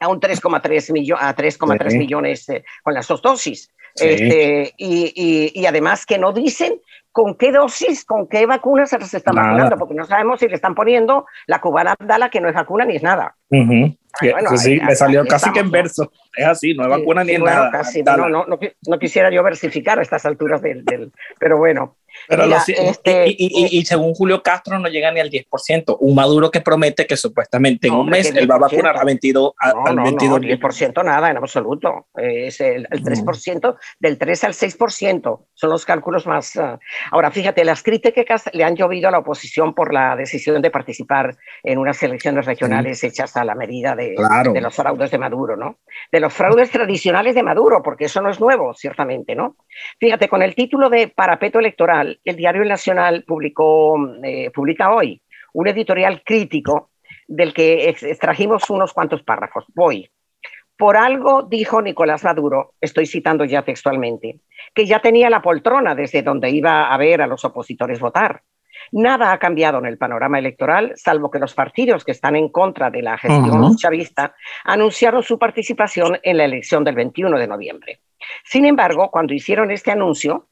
a 0.00 0.08
un 0.08 0.20
3,3 0.20 0.92
millones 0.92 1.24
a 1.24 1.34
3,3 1.34 1.98
millones 1.98 2.48
eh, 2.48 2.64
con 2.82 2.94
las 2.94 3.06
dos 3.06 3.22
dosis. 3.22 3.70
Este, 3.94 4.72
y, 4.76 5.52
y, 5.54 5.66
además 5.66 6.06
que 6.06 6.18
no 6.18 6.32
dicen 6.32 6.80
con 7.10 7.34
qué 7.36 7.52
dosis, 7.52 8.04
con 8.04 8.26
qué 8.26 8.46
vacunas 8.46 8.88
se 8.88 8.98
les 8.98 9.12
están 9.12 9.34
vacunando, 9.34 9.76
porque 9.76 9.94
no 9.94 10.06
sabemos 10.06 10.40
si 10.40 10.48
le 10.48 10.54
están 10.54 10.74
poniendo 10.74 11.26
la 11.46 11.60
cubana 11.60 11.94
Abdala, 11.98 12.30
que 12.30 12.40
no 12.40 12.48
es 12.48 12.54
vacuna 12.54 12.86
ni 12.86 12.96
es 12.96 13.02
nada. 13.02 13.36
sí, 14.56 14.80
me 14.80 14.96
salió 14.96 15.26
casi 15.26 15.52
que 15.52 15.60
en 15.60 15.70
verso. 15.70 16.10
Es 16.34 16.46
así, 16.46 16.74
no 16.74 16.84
es 16.84 16.88
vacuna 16.88 17.22
ni 17.22 17.32
es 17.32 17.40
nada. 17.40 17.70
no, 18.16 18.28
no, 18.28 18.46
no, 18.46 18.98
quisiera 18.98 19.30
yo 19.30 19.42
versificar 19.42 19.98
a 19.98 20.02
estas 20.02 20.24
alturas 20.24 20.62
del, 20.62 20.84
del 20.84 21.12
pero 21.38 21.58
bueno. 21.58 21.96
Pero 22.28 22.44
este, 22.44 23.26
y, 23.28 23.78
y, 23.78 23.84
según 23.84 24.14
Julio 24.14 24.42
Castro 24.42 24.78
no 24.78 24.88
llega 24.88 25.10
ni 25.10 25.20
al 25.20 25.30
10%. 25.30 25.96
Un 26.00 26.14
Maduro 26.14 26.50
que 26.50 26.60
promete 26.60 27.06
que 27.06 27.16
supuestamente 27.16 27.88
en 27.88 27.94
un 27.94 28.08
mes 28.08 28.32
él 28.34 28.50
va 28.50 28.56
a 28.56 28.58
vacunar 28.58 28.96
a 28.96 29.04
22, 29.04 29.52
al 29.58 29.96
22 29.96 30.40
no, 30.40 30.46
10% 30.46 31.04
nada 31.04 31.30
en 31.30 31.36
absoluto. 31.38 32.08
Es 32.16 32.60
el, 32.60 32.86
el 32.90 33.02
3%, 33.02 33.76
del 33.98 34.18
3 34.18 34.44
al 34.44 34.52
6% 34.52 35.46
son 35.54 35.70
los 35.70 35.84
cálculos 35.84 36.26
más... 36.26 36.56
Ah, 36.56 36.78
ahora, 37.10 37.30
fíjate, 37.30 37.64
las 37.64 37.82
críticas 37.82 38.44
le 38.52 38.64
han 38.64 38.76
llovido 38.76 39.08
a 39.08 39.10
la 39.10 39.18
oposición 39.18 39.74
por 39.74 39.92
la 39.92 40.16
decisión 40.16 40.60
de 40.60 40.70
participar 40.70 41.36
en 41.62 41.78
unas 41.78 42.02
elecciones 42.02 42.46
regionales 42.46 43.02
hechas 43.04 43.36
a 43.36 43.44
la 43.44 43.54
medida 43.54 43.96
de 43.96 44.02
de, 44.16 44.52
de, 44.52 44.60
los 44.60 44.74
fraudes 44.74 45.10
de 45.10 45.18
Maduro, 45.18 45.56
¿no? 45.56 45.78
De 46.10 46.20
los 46.20 46.32
fraudes 46.32 46.70
tradicionales 46.70 47.34
de 47.34 47.42
Maduro, 47.42 47.82
porque 47.82 48.06
eso 48.06 48.20
no 48.20 48.30
es 48.30 48.40
nuevo, 48.40 48.74
ciertamente, 48.74 49.34
¿no? 49.34 49.56
Fíjate, 49.98 50.28
con 50.28 50.42
el 50.42 50.54
título 50.54 50.90
de 50.90 51.08
Parapeto 51.08 51.58
Electoral, 51.58 52.01
el 52.02 52.36
Diario 52.36 52.64
Nacional 52.64 53.24
publicó, 53.26 53.96
eh, 54.22 54.50
publica 54.50 54.94
hoy 54.94 55.22
un 55.52 55.68
editorial 55.68 56.22
crítico 56.24 56.90
del 57.26 57.52
que 57.54 57.88
extrajimos 57.88 58.68
unos 58.70 58.92
cuantos 58.92 59.22
párrafos. 59.22 59.64
Voy. 59.74 60.10
Por 60.76 60.96
algo 60.96 61.42
dijo 61.42 61.80
Nicolás 61.80 62.24
Maduro, 62.24 62.74
estoy 62.80 63.06
citando 63.06 63.44
ya 63.44 63.62
textualmente, 63.62 64.40
que 64.74 64.86
ya 64.86 65.00
tenía 65.00 65.30
la 65.30 65.42
poltrona 65.42 65.94
desde 65.94 66.22
donde 66.22 66.50
iba 66.50 66.92
a 66.92 66.96
ver 66.96 67.22
a 67.22 67.26
los 67.26 67.44
opositores 67.44 68.00
votar. 68.00 68.42
Nada 68.90 69.32
ha 69.32 69.38
cambiado 69.38 69.78
en 69.78 69.86
el 69.86 69.98
panorama 69.98 70.38
electoral, 70.38 70.92
salvo 70.96 71.30
que 71.30 71.38
los 71.38 71.54
partidos 71.54 72.04
que 72.04 72.10
están 72.10 72.36
en 72.36 72.48
contra 72.48 72.90
de 72.90 73.02
la 73.02 73.16
gestión 73.16 73.76
chavista 73.76 74.34
anunciaron 74.64 75.22
su 75.22 75.38
participación 75.38 76.18
en 76.22 76.36
la 76.36 76.44
elección 76.44 76.82
del 76.82 76.96
21 76.96 77.38
de 77.38 77.46
noviembre. 77.46 78.00
Sin 78.44 78.64
embargo, 78.64 79.10
cuando 79.10 79.34
hicieron 79.34 79.70
este 79.70 79.90
anuncio, 79.90 80.48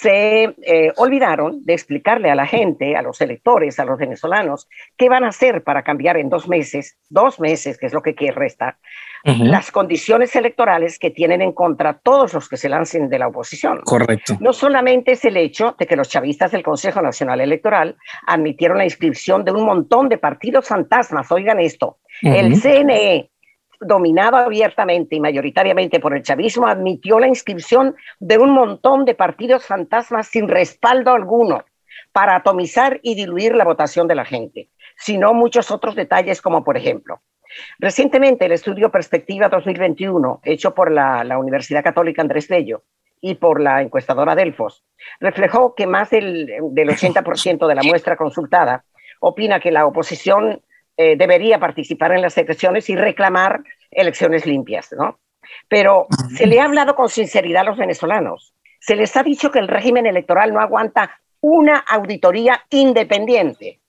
se 0.00 0.54
eh, 0.62 0.92
olvidaron 0.96 1.64
de 1.64 1.72
explicarle 1.72 2.30
a 2.30 2.34
la 2.34 2.46
gente, 2.46 2.96
a 2.96 3.02
los 3.02 3.20
electores, 3.20 3.78
a 3.78 3.84
los 3.84 3.98
venezolanos, 3.98 4.68
qué 4.96 5.08
van 5.08 5.24
a 5.24 5.28
hacer 5.28 5.62
para 5.62 5.82
cambiar 5.82 6.16
en 6.16 6.28
dos 6.28 6.48
meses, 6.48 6.98
dos 7.08 7.38
meses, 7.38 7.78
que 7.78 7.86
es 7.86 7.92
lo 7.92 8.02
que 8.02 8.14
resta, 8.32 8.78
las 9.24 9.70
condiciones 9.70 10.36
electorales 10.36 10.98
que 10.98 11.10
tienen 11.10 11.40
en 11.40 11.52
contra 11.52 11.94
todos 11.94 12.34
los 12.34 12.48
que 12.48 12.56
se 12.56 12.68
lancen 12.68 13.08
de 13.08 13.18
la 13.18 13.28
oposición. 13.28 13.80
Correcto. 13.84 14.36
No 14.40 14.52
solamente 14.52 15.12
es 15.12 15.24
el 15.24 15.36
hecho 15.36 15.74
de 15.78 15.86
que 15.86 15.96
los 15.96 16.10
chavistas 16.10 16.50
del 16.50 16.62
Consejo 16.62 17.00
Nacional 17.00 17.40
Electoral 17.40 17.96
admitieron 18.26 18.78
la 18.78 18.84
inscripción 18.84 19.44
de 19.44 19.52
un 19.52 19.64
montón 19.64 20.08
de 20.08 20.18
partidos 20.18 20.68
fantasmas, 20.68 21.30
oigan 21.32 21.60
esto, 21.60 21.98
el 22.20 22.60
CNE, 22.60 23.30
dominado 23.80 24.36
abiertamente 24.36 25.16
y 25.16 25.20
mayoritariamente 25.20 26.00
por 26.00 26.16
el 26.16 26.22
chavismo, 26.22 26.66
admitió 26.66 27.18
la 27.18 27.28
inscripción 27.28 27.96
de 28.20 28.38
un 28.38 28.50
montón 28.50 29.04
de 29.04 29.14
partidos 29.14 29.66
fantasmas 29.66 30.28
sin 30.28 30.48
respaldo 30.48 31.12
alguno 31.12 31.64
para 32.12 32.36
atomizar 32.36 33.00
y 33.02 33.14
diluir 33.14 33.54
la 33.54 33.64
votación 33.64 34.06
de 34.06 34.14
la 34.14 34.24
gente, 34.24 34.68
sino 34.96 35.34
muchos 35.34 35.70
otros 35.70 35.94
detalles 35.94 36.40
como 36.40 36.64
por 36.64 36.76
ejemplo, 36.76 37.20
recientemente 37.78 38.46
el 38.46 38.52
estudio 38.52 38.90
Perspectiva 38.90 39.48
2021, 39.48 40.40
hecho 40.44 40.74
por 40.74 40.90
la, 40.90 41.38
Universidad 41.38 41.82
Católica 41.82 42.22
Andrés 42.22 42.48
Bello, 42.48 42.82
y 43.20 43.36
por 43.36 43.60
la 43.60 43.80
encuestadora 43.80 44.34
Delfos, 44.34 44.84
reflejó 45.18 45.74
que 45.74 45.86
más 45.86 46.10
del, 46.10 46.46
del 46.70 46.88
80% 46.90 47.66
de 47.66 47.74
la 47.74 47.82
muestra 47.82 48.16
consultada 48.16 48.84
opina 49.18 49.60
que 49.60 49.70
la 49.70 49.86
oposición 49.86 50.60
eh, 50.96 51.16
debería 51.16 51.58
participar 51.58 52.12
en 52.12 52.22
las 52.22 52.36
elecciones 52.38 52.88
y 52.88 52.96
reclamar 52.96 53.62
elecciones 53.90 54.46
limpias, 54.46 54.92
¿no? 54.96 55.18
Pero 55.68 56.06
se 56.36 56.46
le 56.46 56.60
ha 56.60 56.64
hablado 56.64 56.94
con 56.94 57.08
sinceridad 57.08 57.62
a 57.62 57.64
los 57.64 57.76
venezolanos. 57.76 58.54
Se 58.80 58.96
les 58.96 59.16
ha 59.16 59.22
dicho 59.22 59.50
que 59.50 59.58
el 59.58 59.68
régimen 59.68 60.06
electoral 60.06 60.52
no 60.52 60.60
aguanta 60.60 61.20
una 61.40 61.78
auditoría 61.78 62.64
independiente. 62.70 63.80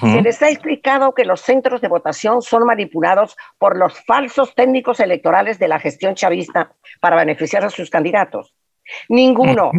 Se 0.00 0.22
les 0.22 0.40
ha 0.42 0.48
explicado 0.48 1.12
que 1.12 1.24
los 1.24 1.40
centros 1.40 1.80
de 1.80 1.88
votación 1.88 2.40
son 2.40 2.64
manipulados 2.64 3.36
por 3.58 3.76
los 3.76 4.00
falsos 4.04 4.54
técnicos 4.54 5.00
electorales 5.00 5.58
de 5.58 5.66
la 5.66 5.80
gestión 5.80 6.14
chavista 6.14 6.72
para 7.00 7.16
beneficiar 7.16 7.64
a 7.64 7.70
sus 7.70 7.90
candidatos. 7.90 8.54
Ninguno 9.08 9.72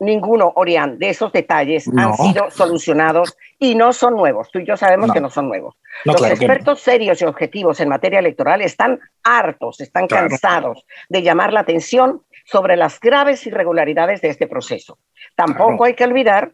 ninguno, 0.00 0.52
Orián, 0.56 0.98
de 0.98 1.10
esos 1.10 1.32
detalles 1.32 1.88
han 1.96 2.16
sido 2.16 2.50
solucionados 2.50 3.36
y 3.58 3.74
no 3.74 3.92
son 3.92 4.16
nuevos. 4.16 4.50
Tú 4.50 4.58
y 4.58 4.66
yo 4.66 4.76
sabemos 4.76 5.12
que 5.12 5.20
no 5.20 5.30
son 5.30 5.48
nuevos. 5.48 5.76
Los 6.04 6.22
expertos 6.22 6.80
serios 6.80 7.20
y 7.22 7.26
objetivos 7.26 7.78
en 7.80 7.88
materia 7.88 8.18
electoral 8.18 8.62
están 8.62 8.98
hartos, 9.22 9.80
están 9.80 10.08
cansados 10.08 10.84
de 11.08 11.22
llamar 11.22 11.52
la 11.52 11.60
atención 11.60 12.22
sobre 12.44 12.76
las 12.76 12.98
graves 12.98 13.46
irregularidades 13.46 14.20
de 14.22 14.28
este 14.30 14.46
proceso. 14.46 14.98
Tampoco 15.36 15.84
hay 15.84 15.94
que 15.94 16.04
olvidar 16.04 16.52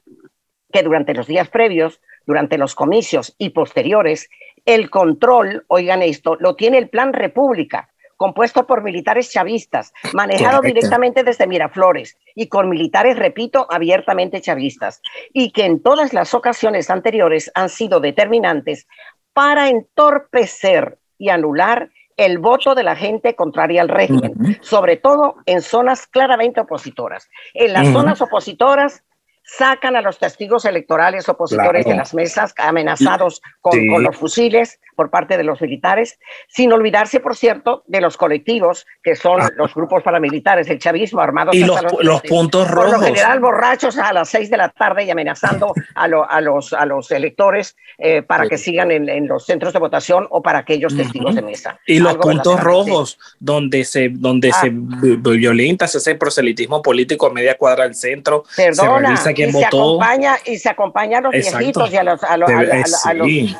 que 0.72 0.82
durante 0.82 1.14
los 1.14 1.26
días 1.26 1.48
previos, 1.48 2.00
durante 2.26 2.58
los 2.58 2.74
comicios 2.74 3.34
y 3.38 3.50
posteriores, 3.50 4.28
el 4.64 4.90
control, 4.90 5.64
oigan 5.68 6.02
esto, 6.02 6.36
lo 6.40 6.56
tiene 6.56 6.78
el 6.78 6.88
Plan 6.88 7.12
República, 7.12 7.88
compuesto 8.16 8.66
por 8.66 8.82
militares 8.82 9.30
chavistas, 9.30 9.92
manejado 10.12 10.60
directamente 10.62 11.22
desde 11.22 11.46
Miraflores 11.46 12.16
y 12.34 12.48
con 12.48 12.68
militares, 12.68 13.18
repito, 13.18 13.66
abiertamente 13.70 14.40
chavistas, 14.40 15.02
y 15.32 15.52
que 15.52 15.64
en 15.64 15.82
todas 15.82 16.12
las 16.12 16.34
ocasiones 16.34 16.90
anteriores 16.90 17.50
han 17.54 17.68
sido 17.68 18.00
determinantes 18.00 18.86
para 19.32 19.68
entorpecer 19.68 20.98
y 21.18 21.28
anular 21.28 21.90
el 22.16 22.38
voto 22.38 22.74
de 22.74 22.82
la 22.82 22.96
gente 22.96 23.34
contraria 23.34 23.82
al 23.82 23.90
régimen, 23.90 24.58
sobre 24.62 24.96
todo 24.96 25.36
en 25.44 25.60
zonas 25.60 26.06
claramente 26.06 26.60
opositoras. 26.60 27.28
En 27.52 27.74
las 27.74 27.88
zonas 27.88 28.22
opositoras 28.22 29.02
sacan 29.46 29.94
a 29.94 30.00
los 30.00 30.18
testigos 30.18 30.64
electorales 30.64 31.28
opositores 31.28 31.84
de 31.84 31.94
las 31.94 32.14
mesas 32.14 32.52
amenazados 32.58 33.40
con, 33.60 33.78
los 34.02 34.16
fusiles 34.16 34.80
por 34.96 35.10
parte 35.10 35.36
de 35.36 35.44
los 35.44 35.60
militares, 35.60 36.18
sin 36.48 36.72
olvidarse, 36.72 37.20
por 37.20 37.36
cierto, 37.36 37.84
de 37.86 38.00
los 38.00 38.16
colectivos 38.16 38.86
que 39.02 39.14
son 39.14 39.42
ah. 39.42 39.50
los 39.56 39.74
grupos 39.74 40.02
paramilitares, 40.02 40.68
el 40.68 40.78
chavismo 40.78 41.20
armado. 41.20 41.52
Y 41.52 41.64
los, 41.64 41.80
los, 42.00 42.22
puntos 42.22 42.68
rojos. 42.68 42.92
Por 42.92 43.00
lo 43.00 43.06
general 43.06 43.40
borrachos 43.40 43.98
a 43.98 44.12
las 44.12 44.30
seis 44.30 44.50
de 44.50 44.56
la 44.56 44.70
tarde 44.70 45.04
y 45.04 45.10
amenazando 45.10 45.74
a, 45.94 46.04
a, 46.04 46.40
los, 46.40 46.72
a 46.72 46.86
los 46.86 47.10
electores 47.10 47.76
eh, 47.98 48.22
para 48.22 48.48
que 48.48 48.58
sigan 48.58 48.90
en, 48.90 49.28
los 49.28 49.44
centros 49.44 49.72
de 49.72 49.78
votación 49.78 50.26
o 50.30 50.42
para 50.42 50.60
aquellos 50.60 50.96
testigos 50.96 51.34
de 51.34 51.42
mesa. 51.42 51.78
Y 51.86 51.98
los 51.98 52.16
puntos 52.16 52.60
rojos, 52.60 53.18
donde 53.38 53.84
se, 53.84 54.08
donde 54.08 54.50
se 54.52 54.68
ah. 54.68 55.20
violenta, 55.36 55.86
se 55.86 55.98
hace 55.98 56.14
proselitismo 56.14 56.80
político 56.80 57.26
a 57.26 57.32
media 57.32 57.56
cuadra 57.56 57.84
del 57.84 57.94
centro. 57.94 58.44
Perdona, 58.56 59.12
y 59.12 59.16
Se 59.18 59.64
acompaña, 59.64 60.36
y 60.46 60.58
se 60.58 60.70
acompaña 60.70 61.18
a 61.18 61.20
los 61.20 61.32
viejitos 61.32 61.92
y 61.92 61.96
a 61.96 62.02
los, 62.02 62.20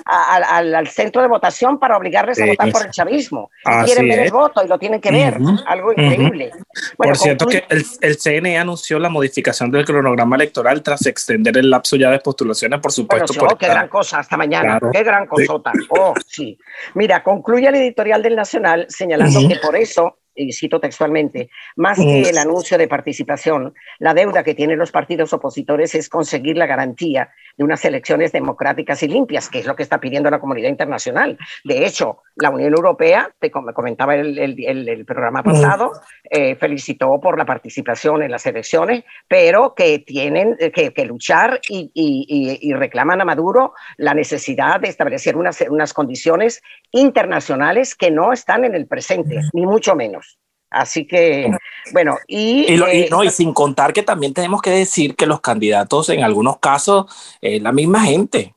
al 0.07 0.89
centro 0.89 1.23
de 1.23 1.26
votación 1.29 1.79
para 1.79 1.97
obligarles 1.97 2.41
a 2.41 2.47
votar 2.47 2.73
por 2.73 2.87
el 2.87 2.91
chavismo. 2.91 3.51
Quieren 3.85 4.09
ver 4.09 4.21
el 4.21 4.33
voto 4.33 4.65
y 4.65 4.69
lo 4.69 4.79
tienen 4.79 5.01
que 5.01 5.11
ver. 5.11 5.39
Algo 5.67 5.93
increíble. 5.93 6.53
por 6.97 7.17
cierto, 7.17 7.47
que 7.47 7.65
el, 7.69 7.85
el, 8.01 8.17
CNE 8.17 8.59
anunció 8.59 8.99
la 8.99 9.09
modificación 9.09 9.71
del 9.71 9.85
cronograma 9.85 10.37
electoral 10.37 10.83
tras 10.83 11.07
extender 11.07 11.57
el 11.59 11.71
lapso 11.71 11.97
ya 11.97 12.11
de 12.11 12.19
postulaciones, 12.21 12.81
por 12.81 12.93
supuesto. 12.93 13.33
Oh, 13.41 13.57
qué 13.57 13.67
gran 13.67 13.89
cosa, 13.89 14.21
hasta 14.21 14.37
mañana. 14.37 14.79
Qué 14.93 15.03
gran 15.03 15.27
cosota. 15.27 15.73
Oh, 15.91 16.15
sí. 16.27 16.59
Mira, 16.95 17.23
concluye 17.23 17.69
el 17.69 17.75
editorial 17.77 18.23
del 18.23 18.37
Nacional 18.37 18.87
señalando 18.89 19.49
que 19.49 19.57
por 19.57 19.77
eso 19.77 20.19
y 20.37 20.53
cito 20.53 20.81
textualmente, 20.81 21.51
más 21.77 21.99
que 21.99 22.29
el 22.29 22.39
anuncio 22.39 22.79
de 22.79 22.89
participación, 22.89 23.75
la 23.99 24.15
deuda 24.15 24.45
que 24.45 24.55
tienen 24.55 24.79
los 24.79 24.93
partidos 24.93 25.33
opositores 25.33 25.95
es 25.95 26.09
conseguir 26.09 26.57
la 26.57 26.67
garantía 26.67 27.31
de 27.57 27.65
unas 27.65 27.85
elecciones 27.85 28.33
democráticas 28.33 29.03
y 29.03 29.09
limpias, 29.09 29.49
que 29.49 29.61
es 29.61 29.67
lo 29.67 29.75
que 29.75 29.83
está 29.83 29.99
pidiendo 29.99 30.31
la 30.31 30.41
comunidad 30.41 30.69
internacional. 30.69 31.39
De 31.65 31.87
hecho, 31.87 32.23
la 32.37 32.51
Unión 32.51 32.75
Europea, 32.75 33.31
te 33.41 33.51
comentaba 33.51 34.15
el, 34.15 34.39
el, 34.39 35.05
programa 35.07 35.43
pasado, 35.43 35.93
eh, 36.31 36.55
felicitó 36.57 37.19
por 37.19 37.39
la 37.39 37.47
participación 37.47 38.23
en 38.23 38.31
las 38.31 38.45
elecciones, 38.45 39.05
pero 39.27 39.75
que 39.75 40.01
tienen 40.01 40.57
que, 40.57 40.93
que 40.93 41.05
luchar 41.07 41.61
y, 41.69 41.91
y, 41.95 42.59
y, 42.61 42.75
reclaman 42.75 43.23
a 43.23 43.25
Maduro 43.25 43.73
la 43.97 44.13
necesidad 44.13 44.81
de 44.81 44.89
establecer 44.89 45.37
unas, 45.37 45.63
unas 45.63 45.95
condiciones 45.95 46.63
internacionales 46.91 47.95
que 47.95 48.11
no 48.11 48.33
están 48.33 48.65
en 48.65 48.75
el 48.75 48.87
presente, 48.87 49.41
ni 49.55 49.65
mucho 49.65 49.97
menos. 49.97 50.39
Así 50.69 51.07
que, 51.07 51.51
bueno, 51.93 52.19
y, 52.27 52.75
y, 52.75 53.09
no, 53.09 53.25
y 53.25 53.31
sin 53.31 53.55
contar 53.55 53.93
que 53.95 54.03
también 54.03 54.35
tenemos 54.35 54.61
que 54.61 54.71
decir 54.71 55.17
que 55.17 55.25
los 55.25 55.41
candidatos 55.41 56.11
en 56.11 56.23
algunos 56.23 56.59
casos 56.59 57.07
es 57.41 57.63
la 57.63 57.73
misma 57.73 58.03
gente, 58.03 58.55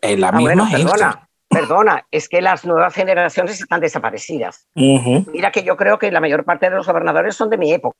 es 0.00 0.18
la 0.18 0.30
ah, 0.30 0.32
misma 0.32 0.66
gente. 0.66 0.90
Perdona, 0.90 1.28
perdona, 1.52 2.06
es 2.10 2.28
que 2.28 2.40
las 2.40 2.64
nuevas 2.64 2.94
generaciones 2.94 3.60
están 3.60 3.80
desaparecidas. 3.80 4.66
Mira 4.74 5.50
que 5.50 5.62
yo 5.62 5.76
creo 5.76 5.98
que 5.98 6.10
la 6.10 6.20
mayor 6.20 6.44
parte 6.44 6.68
de 6.68 6.76
los 6.76 6.86
gobernadores 6.86 7.36
son 7.36 7.50
de 7.50 7.58
mi 7.58 7.72
época. 7.72 7.96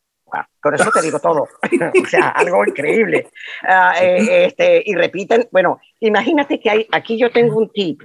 Por 0.62 0.74
eso 0.74 0.90
te 0.90 1.02
digo 1.02 1.18
todo. 1.18 1.42
o 2.02 2.06
sea, 2.06 2.30
algo 2.30 2.64
increíble. 2.64 3.28
Ah, 3.62 3.94
eh, 4.00 4.46
este, 4.46 4.82
y 4.84 4.94
repiten, 4.94 5.48
bueno, 5.52 5.80
imagínate 6.00 6.58
que 6.58 6.70
hay, 6.70 6.88
aquí 6.90 7.18
yo 7.18 7.30
tengo 7.30 7.58
un 7.58 7.70
tip 7.70 8.02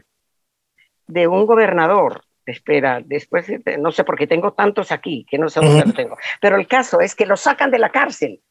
de 1.08 1.28
un 1.28 1.46
gobernador 1.46 2.22
espera, 2.52 3.02
después, 3.04 3.46
no 3.80 3.92
sé, 3.92 4.04
porque 4.04 4.28
tengo 4.28 4.54
tantos 4.54 4.92
aquí 4.92 5.26
que 5.30 5.38
no 5.38 5.50
sé 5.50 5.60
dónde 5.60 5.86
lo 5.86 5.94
tengo. 5.94 6.18
Pero 6.40 6.56
el 6.56 6.68
caso 6.68 7.02
es 7.02 7.14
que 7.14 7.26
lo 7.26 7.36
sacan 7.36 7.72
de 7.72 7.80
la 7.80 7.90
cárcel, 7.90 8.42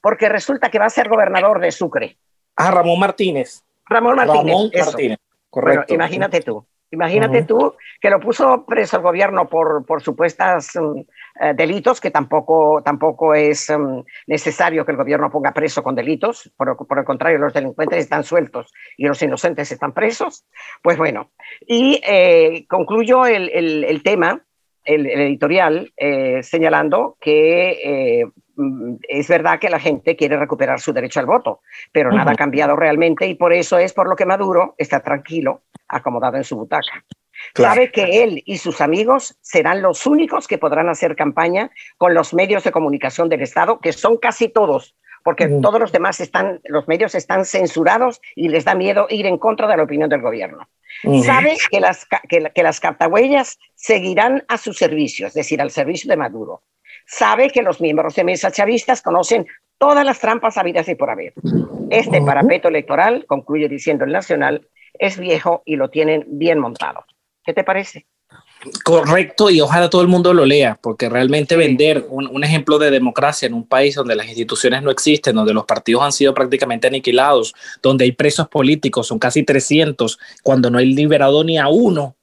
porque 0.00 0.28
resulta 0.28 0.70
que 0.70 0.78
va 0.78 0.86
a 0.86 0.90
ser 0.90 1.08
gobernador 1.08 1.60
de 1.60 1.72
Sucre. 1.72 2.18
Ah, 2.54 2.70
Ramón 2.70 2.98
Martínez. 2.98 3.62
Ramón 3.86 4.16
Martínez. 4.16 5.18
Correcto. 5.60 5.94
imagínate 5.94 6.40
tú. 6.40 6.66
Imagínate 6.92 7.42
tú 7.42 7.74
que 8.00 8.10
lo 8.10 8.20
puso 8.20 8.64
preso 8.64 8.98
el 8.98 9.02
gobierno 9.02 9.48
por, 9.48 9.84
por 9.84 10.02
supuestas 10.02 10.70
eh, 10.76 11.52
delitos, 11.54 12.00
que 12.00 12.12
tampoco, 12.12 12.80
tampoco 12.84 13.34
es 13.34 13.68
em, 13.70 14.04
necesario 14.28 14.84
que 14.84 14.92
el 14.92 14.96
gobierno 14.96 15.30
ponga 15.30 15.52
preso 15.52 15.82
con 15.82 15.96
delitos, 15.96 16.52
por, 16.56 16.76
por, 16.86 16.98
el 16.98 17.04
contrario, 17.04 17.38
los 17.38 17.52
delincuentes 17.52 17.98
están 17.98 18.22
sueltos 18.22 18.72
y 18.96 19.04
los 19.04 19.20
inocentes 19.20 19.72
están 19.72 19.92
presos. 19.92 20.46
Pues 20.80 20.96
bueno, 20.96 21.32
y 21.66 22.00
eh, 22.06 22.66
concluyo 22.68 23.26
el, 23.26 23.50
el, 23.52 23.82
el, 23.82 24.02
tema, 24.04 24.40
el, 24.84 25.06
editorial, 25.06 25.92
eh, 25.96 26.40
señalando 26.44 27.16
que 27.20 28.22
mm, 28.24 28.45
es 29.08 29.28
verdad 29.28 29.58
que 29.58 29.70
la 29.70 29.78
gente 29.78 30.16
quiere 30.16 30.36
recuperar 30.36 30.80
su 30.80 30.92
derecho 30.92 31.20
al 31.20 31.26
voto, 31.26 31.60
pero 31.92 32.10
nada 32.10 32.32
ha 32.32 32.36
cambiado 32.36 32.76
realmente 32.76 33.26
y 33.26 33.34
por 33.34 33.52
eso 33.52 33.78
es 33.78 33.92
por 33.92 34.08
lo 34.08 34.16
que 34.16 34.26
Maduro 34.26 34.74
está 34.78 35.00
tranquilo, 35.00 35.62
acomodado 35.88 36.36
en 36.36 36.44
su 36.44 36.56
butaca. 36.56 37.04
Sabe 37.54 37.90
que 37.92 38.22
él 38.22 38.42
y 38.46 38.58
sus 38.58 38.80
amigos 38.80 39.36
serán 39.40 39.82
los 39.82 40.06
únicos 40.06 40.48
que 40.48 40.58
podrán 40.58 40.88
hacer 40.88 41.16
campaña 41.16 41.70
con 41.98 42.14
los 42.14 42.34
medios 42.34 42.64
de 42.64 42.72
comunicación 42.72 43.28
del 43.28 43.42
Estado, 43.42 43.78
que 43.80 43.92
son 43.92 44.16
casi 44.16 44.48
todos, 44.48 44.96
porque 45.22 45.48
todos 45.48 45.80
los 45.80 45.92
demás 45.92 46.20
están, 46.20 46.60
los 46.64 46.88
medios 46.88 47.14
están 47.14 47.44
censurados 47.44 48.20
y 48.34 48.48
les 48.48 48.64
da 48.64 48.74
miedo 48.74 49.06
ir 49.10 49.26
en 49.26 49.38
contra 49.38 49.66
de 49.66 49.76
la 49.76 49.82
opinión 49.82 50.08
del 50.08 50.22
gobierno. 50.22 50.68
Sabe 51.24 51.56
que 51.70 51.80
las, 51.80 52.06
que, 52.28 52.50
que 52.54 52.62
las 52.62 52.80
cartahuellas 52.80 53.58
seguirán 53.74 54.44
a 54.48 54.56
su 54.56 54.72
servicio, 54.72 55.26
es 55.26 55.34
decir, 55.34 55.60
al 55.60 55.70
servicio 55.70 56.08
de 56.08 56.16
Maduro. 56.16 56.62
Sabe 57.06 57.50
que 57.50 57.62
los 57.62 57.80
miembros 57.80 58.14
de 58.16 58.24
mesa 58.24 58.50
chavistas 58.50 59.00
conocen 59.00 59.46
todas 59.78 60.04
las 60.04 60.18
trampas 60.20 60.58
habidas 60.58 60.88
y 60.88 60.94
por 60.94 61.10
haber. 61.10 61.34
Este 61.90 62.20
parapeto 62.20 62.68
electoral, 62.68 63.24
concluye 63.26 63.68
diciendo 63.68 64.04
el 64.04 64.12
Nacional, 64.12 64.68
es 64.98 65.18
viejo 65.18 65.62
y 65.64 65.76
lo 65.76 65.88
tienen 65.90 66.24
bien 66.26 66.58
montado. 66.58 67.04
¿Qué 67.44 67.52
te 67.52 67.62
parece? 67.62 68.06
Correcto, 68.82 69.50
y 69.50 69.60
ojalá 69.60 69.88
todo 69.88 70.02
el 70.02 70.08
mundo 70.08 70.34
lo 70.34 70.44
lea, 70.44 70.78
porque 70.82 71.08
realmente 71.08 71.56
vender 71.56 72.06
un, 72.08 72.42
ejemplo 72.42 72.78
de 72.78 72.90
democracia 72.90 73.46
en 73.46 73.54
un 73.54 73.68
país 73.68 73.94
donde 73.94 74.16
las 74.16 74.26
instituciones 74.26 74.82
no 74.82 74.90
existen, 74.90 75.36
donde 75.36 75.54
los 75.54 75.64
partidos 75.64 76.02
han 76.02 76.12
sido 76.12 76.34
prácticamente 76.34 76.88
aniquilados, 76.88 77.54
donde 77.82 78.04
hay 78.04 78.12
presos 78.12 78.48
políticos, 78.48 79.06
son 79.06 79.18
casi 79.18 79.44
300, 79.44 80.18
cuando 80.42 80.70
no 80.70 80.78
hay 80.78 80.86
liberado 80.86 81.44
ni 81.44 81.58
a 81.58 81.68
uno, 81.68 82.16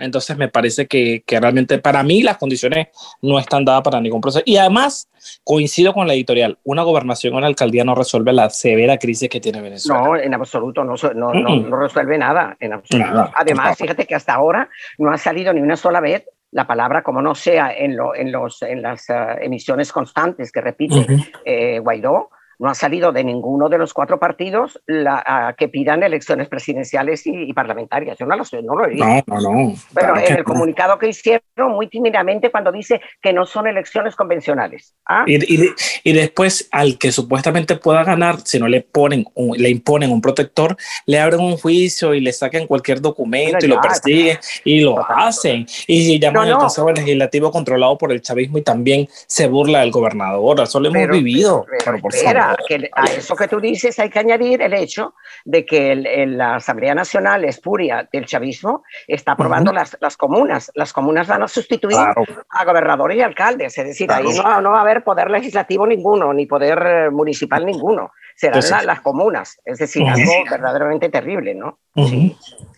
entonces 0.00 0.36
me 0.36 0.48
parece 0.48 0.86
que, 0.86 1.22
que, 1.26 1.38
realmente 1.38 1.78
para 1.78 2.02
mí 2.02 2.22
las 2.22 2.38
condiciones 2.38 2.88
no 3.22 3.38
están 3.38 3.64
dadas 3.64 3.82
para 3.82 4.00
ningún 4.00 4.20
proceso. 4.20 4.42
Y 4.46 4.56
además 4.56 5.08
coincido 5.44 5.92
con 5.92 6.06
la 6.06 6.14
editorial, 6.14 6.58
una 6.64 6.82
gobernación 6.82 7.34
o 7.34 7.38
una 7.38 7.46
alcaldía 7.46 7.84
no 7.84 7.94
resuelve 7.94 8.32
la 8.32 8.50
severa 8.50 8.98
crisis 8.98 9.28
que 9.28 9.40
tiene 9.40 9.60
Venezuela. 9.60 10.02
No, 10.02 10.16
en 10.16 10.34
absoluto, 10.34 10.84
no, 10.84 10.94
no, 11.14 11.32
no, 11.32 11.76
resuelve 11.76 12.18
nada. 12.18 12.56
En 12.58 12.72
absoluto. 12.72 13.30
Además, 13.34 13.76
fíjate 13.78 14.06
que 14.06 14.14
hasta 14.14 14.34
ahora 14.34 14.68
no 14.98 15.10
ha 15.12 15.18
salido 15.18 15.52
ni 15.52 15.60
una 15.60 15.76
sola 15.76 16.00
vez 16.00 16.24
la 16.52 16.66
palabra, 16.66 17.02
como 17.02 17.22
no 17.22 17.34
sea 17.34 17.72
en, 17.72 17.96
lo, 17.96 18.14
en, 18.14 18.32
los, 18.32 18.62
en 18.62 18.82
las 18.82 19.08
uh, 19.08 19.38
emisiones 19.40 19.92
constantes 19.92 20.50
que 20.50 20.60
repite 20.60 21.06
eh, 21.44 21.78
Guaidó, 21.78 22.30
no 22.60 22.68
ha 22.68 22.74
salido 22.74 23.10
de 23.10 23.24
ninguno 23.24 23.70
de 23.70 23.78
los 23.78 23.94
cuatro 23.94 24.20
partidos 24.20 24.80
la, 24.86 25.54
que 25.56 25.68
pidan 25.68 26.02
elecciones 26.02 26.46
presidenciales 26.48 27.22
y, 27.24 27.52
parlamentarias. 27.54 28.18
Yo 28.18 28.26
no 28.26 28.36
lo 28.36 28.44
sé, 28.44 28.62
no 28.62 28.76
lo 28.76 28.84
he 28.84 28.90
visto. 28.90 29.06
No, 29.06 29.22
no, 29.26 29.40
no. 29.40 29.74
Pero 29.94 30.16
en 30.18 30.36
el 30.36 30.44
comunicado 30.44 30.98
que 30.98 31.08
hicieron, 31.08 31.40
muy 31.56 31.88
tímidamente, 31.88 32.50
cuando 32.50 32.70
dice 32.70 33.00
que 33.22 33.32
no 33.32 33.46
son 33.46 33.66
elecciones 33.66 34.14
convencionales. 34.14 34.94
¿Ah? 35.06 35.24
Y, 35.26 35.72
y, 36.04 36.12
después, 36.12 36.68
al 36.70 36.98
que 36.98 37.12
supuestamente 37.12 37.76
pueda 37.76 38.04
ganar, 38.04 38.40
si 38.44 38.58
no 38.58 38.68
le 38.68 38.82
ponen, 38.82 39.24
le 39.56 39.70
imponen 39.70 40.12
un 40.12 40.20
protector, 40.20 40.76
le 41.06 41.18
abren 41.18 41.40
un 41.40 41.56
juicio 41.56 42.12
y 42.12 42.20
le 42.20 42.32
sacan 42.32 42.66
cualquier 42.66 43.00
documento 43.00 43.64
y 43.64 43.68
lo 43.68 43.80
persiguen 43.80 44.38
y 44.64 44.80
lo 44.80 44.98
hacen. 45.10 45.66
Y 45.86 46.20
llaman 46.20 46.48
al 46.48 46.58
Consejo 46.58 46.92
Legislativo 46.92 47.50
controlado 47.50 47.96
por 47.96 48.12
el 48.12 48.20
chavismo 48.20 48.58
y 48.58 48.62
también 48.62 49.08
se 49.26 49.48
burla 49.48 49.80
del 49.80 49.90
gobernador. 49.90 50.60
Eso 50.60 50.78
lo 50.78 50.90
hemos 50.90 51.08
vivido. 51.08 51.64
Pero, 51.84 51.98
por 52.00 52.12
favor 52.12 52.49
que 52.66 52.90
a 52.92 53.04
eso 53.04 53.36
que 53.36 53.48
tú 53.48 53.60
dices 53.60 53.98
hay 53.98 54.10
que 54.10 54.18
añadir 54.18 54.62
el 54.62 54.74
hecho 54.74 55.14
de 55.44 55.64
que 55.64 55.94
la 56.26 56.56
Asamblea 56.56 56.94
Nacional 56.94 57.44
espuria 57.44 58.08
del 58.12 58.26
chavismo 58.26 58.84
está 59.06 59.32
aprobando 59.32 59.72
las, 59.72 59.96
las, 60.00 60.16
comunas. 60.16 60.70
Las 60.74 60.92
comunas 60.92 61.26
van 61.26 61.42
a 61.42 61.48
sustituir 61.48 61.96
a 61.96 62.64
gobernadores 62.64 63.18
y 63.18 63.22
alcaldes, 63.22 63.76
es 63.78 63.86
decir, 63.86 64.10
ahí 64.12 64.28
no, 64.36 64.60
no, 64.60 64.70
va 64.70 64.78
a 64.78 64.82
haber 64.82 65.04
poder 65.04 65.30
legislativo 65.30 65.86
ninguno, 65.86 66.32
ni 66.32 66.46
poder 66.46 66.82
eh, 66.86 67.10
municipal 67.10 67.64
ninguno. 67.64 68.12
Serán 68.36 68.86
las 68.86 69.00
comunas, 69.00 69.60
es 69.64 69.78
decir, 69.78 70.08
algo 70.08 70.32
verdaderamente 70.50 71.10
terrible, 71.10 71.54
¿no? 71.54 71.78
Sí, 71.94 72.36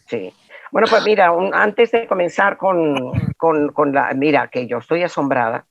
sí. 0.09 0.33
Bueno, 0.73 0.89
pues 0.91 1.05
mira, 1.05 1.33
antes 1.53 1.93
de 1.93 2.07
comenzar 2.07 2.57
con, 2.57 3.13
con, 3.37 3.69
con 3.73 3.93
la... 3.93 4.11
Mira, 4.15 4.49
que 4.49 4.67
yo 4.67 4.79
estoy 4.79 5.03
asombrada 5.03 5.67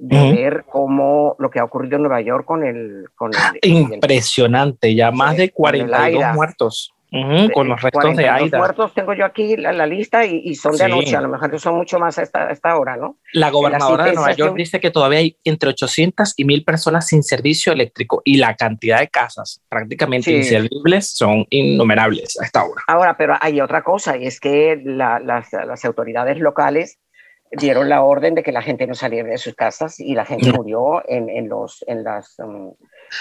de 0.00 0.32
ver 0.32 0.64
cómo 0.66 1.36
lo 1.38 1.50
que 1.50 1.58
ha 1.58 1.64
ocurrido 1.64 1.96
en 1.96 2.02
Nueva 2.02 2.22
York 2.22 2.46
con 2.46 2.64
el... 2.64 3.04
Con 3.14 3.32
Impresionante, 3.62 4.94
ya 4.94 5.10
más 5.10 5.36
de 5.36 5.50
42 5.50 6.34
muertos. 6.34 6.94
con 7.52 7.68
los 7.68 7.82
restos 7.82 8.16
de 8.16 8.26
Aida. 8.26 8.56
muertos 8.56 8.94
tengo 8.94 9.12
yo 9.12 9.26
aquí 9.26 9.58
la, 9.58 9.72
la 9.72 9.86
lista 9.86 10.24
y, 10.24 10.54
son 10.54 10.76
de 10.76 10.84
anoche, 10.84 11.14
a 11.16 11.20
lo 11.20 11.28
mejor 11.28 11.60
son 11.60 11.74
mucho 11.74 11.98
más 11.98 12.18
a 12.18 12.22
esta, 12.22 12.50
esta 12.50 12.78
hora, 12.78 12.96
¿no? 12.96 13.18
La 13.34 13.50
gobernadora 13.50 14.06
de 14.06 14.14
Nueva 14.14 14.32
York 14.32 14.54
dice 14.56 14.80
que 14.80 14.90
todavía 14.90 15.18
hay 15.18 15.36
entre 15.44 15.68
800 15.68 16.32
y 16.36 16.44
1000 16.46 16.64
personas 16.64 17.06
sin 17.06 17.22
servicio 17.22 17.72
eléctrico 17.72 18.22
y 18.24 18.38
la 18.38 18.56
cantidad 18.56 19.00
de 19.00 19.08
casas 19.08 19.60
prácticamente 19.68 20.30
inservibles 20.30 21.10
son 21.10 21.44
innumerables 21.50 22.40
a 22.40 22.46
esta 22.46 22.64
hora. 22.64 22.82
Ahora, 22.86 23.16
pero 23.18 23.36
hay 23.38 23.60
otra 23.60 23.82
cosa 23.82 24.16
y 24.16 24.26
es 24.26 24.40
que 24.40 24.80
las, 24.82 25.22
las 25.52 25.84
autoridades 25.84 26.38
locales 26.38 26.98
dieron 27.50 27.88
la 27.88 28.02
orden 28.02 28.34
de 28.34 28.42
que 28.42 28.52
la 28.52 28.62
gente 28.62 28.86
no 28.86 28.94
saliera 28.94 29.28
de 29.28 29.38
sus 29.38 29.54
casas 29.54 29.98
y 29.98 30.14
la 30.14 30.24
gente 30.24 30.52
murió 30.52 31.02
en, 31.08 31.28
en 31.28 31.48
los, 31.48 31.84
en, 31.86 32.04
las, 32.04 32.38
um, 32.38 32.72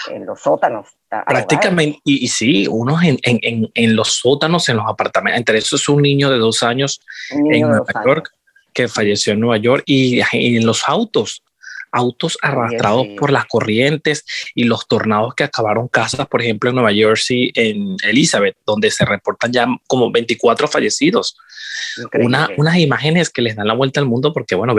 en 0.09 0.25
los 0.25 0.41
sótanos. 0.41 0.89
Prácticamente, 1.09 1.99
y, 2.03 2.27
sí, 2.27 2.67
unos 2.67 3.03
en, 3.03 3.17
en, 3.23 3.69
en, 3.73 3.95
los 3.95 4.19
sótanos, 4.19 4.69
en 4.69 4.77
los 4.77 4.85
apartamentos. 4.87 5.39
Entre 5.39 5.57
esos 5.57 5.89
un 5.89 6.01
niño 6.01 6.29
de 6.29 6.37
dos 6.37 6.61
años 6.61 7.01
en 7.31 7.61
Nueva 7.61 7.85
York 8.05 8.31
que 8.73 8.87
falleció 8.87 9.33
en 9.33 9.39
Nueva 9.39 9.57
York 9.57 9.83
y, 9.85 10.21
en 10.31 10.65
los 10.65 10.87
autos 10.87 11.43
autos 11.91 12.37
arrastrados 12.41 13.07
por 13.17 13.31
las 13.31 13.45
corrientes 13.45 14.25
y 14.55 14.65
los 14.65 14.87
tornados 14.87 15.33
que 15.35 15.43
acabaron 15.43 15.87
casas, 15.87 16.27
por 16.27 16.41
ejemplo, 16.41 16.69
en 16.69 16.75
Nueva 16.75 16.93
Jersey, 16.93 17.51
en 17.55 17.95
Elizabeth, 18.03 18.55
donde 18.65 18.91
se 18.91 19.05
reportan 19.05 19.51
ya 19.51 19.67
como 19.87 20.11
24 20.11 20.67
fallecidos. 20.67 21.37
Una, 22.13 22.49
unas 22.57 22.77
imágenes 22.77 23.29
que 23.29 23.41
les 23.41 23.55
dan 23.55 23.67
la 23.67 23.73
vuelta 23.73 23.99
al 23.99 24.05
mundo 24.05 24.33
porque, 24.33 24.55
bueno, 24.55 24.75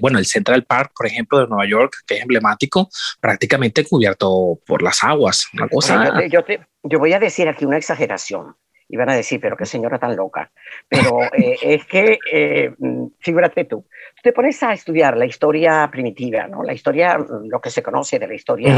bueno, 0.00 0.18
el 0.18 0.26
Central 0.26 0.64
Park, 0.64 0.92
por 0.96 1.06
ejemplo, 1.06 1.38
de 1.38 1.46
Nueva 1.46 1.66
York, 1.68 1.94
que 2.06 2.16
es 2.16 2.22
emblemático, 2.22 2.88
prácticamente 3.20 3.84
cubierto 3.84 4.60
por 4.66 4.82
las 4.82 5.02
aguas. 5.02 5.46
Una 5.52 5.68
cosa... 5.68 6.26
Yo, 6.28 6.40
yo, 6.82 6.98
voy 6.98 7.12
a 7.12 7.18
decir 7.18 7.48
aquí 7.48 7.64
una 7.64 7.78
exageración. 7.78 8.56
Y 8.88 8.96
van 8.96 9.08
a 9.08 9.14
decir, 9.14 9.40
pero 9.40 9.56
qué 9.56 9.64
señora 9.64 9.98
tan 9.98 10.14
loca. 10.14 10.50
Pero 10.88 11.22
eh, 11.32 11.56
es 11.62 11.84
que, 11.86 12.18
eh, 12.30 12.72
figúrate 13.18 13.64
tú, 13.64 13.86
te 14.22 14.32
pones 14.32 14.62
a 14.62 14.72
estudiar 14.72 15.16
la 15.16 15.26
historia 15.26 15.88
primitiva, 15.90 16.46
¿no? 16.46 16.62
la 16.62 16.72
historia, 16.72 17.18
lo 17.18 17.60
que 17.60 17.70
se 17.70 17.82
conoce 17.82 18.18
de 18.18 18.26
la 18.26 18.34
historia 18.34 18.74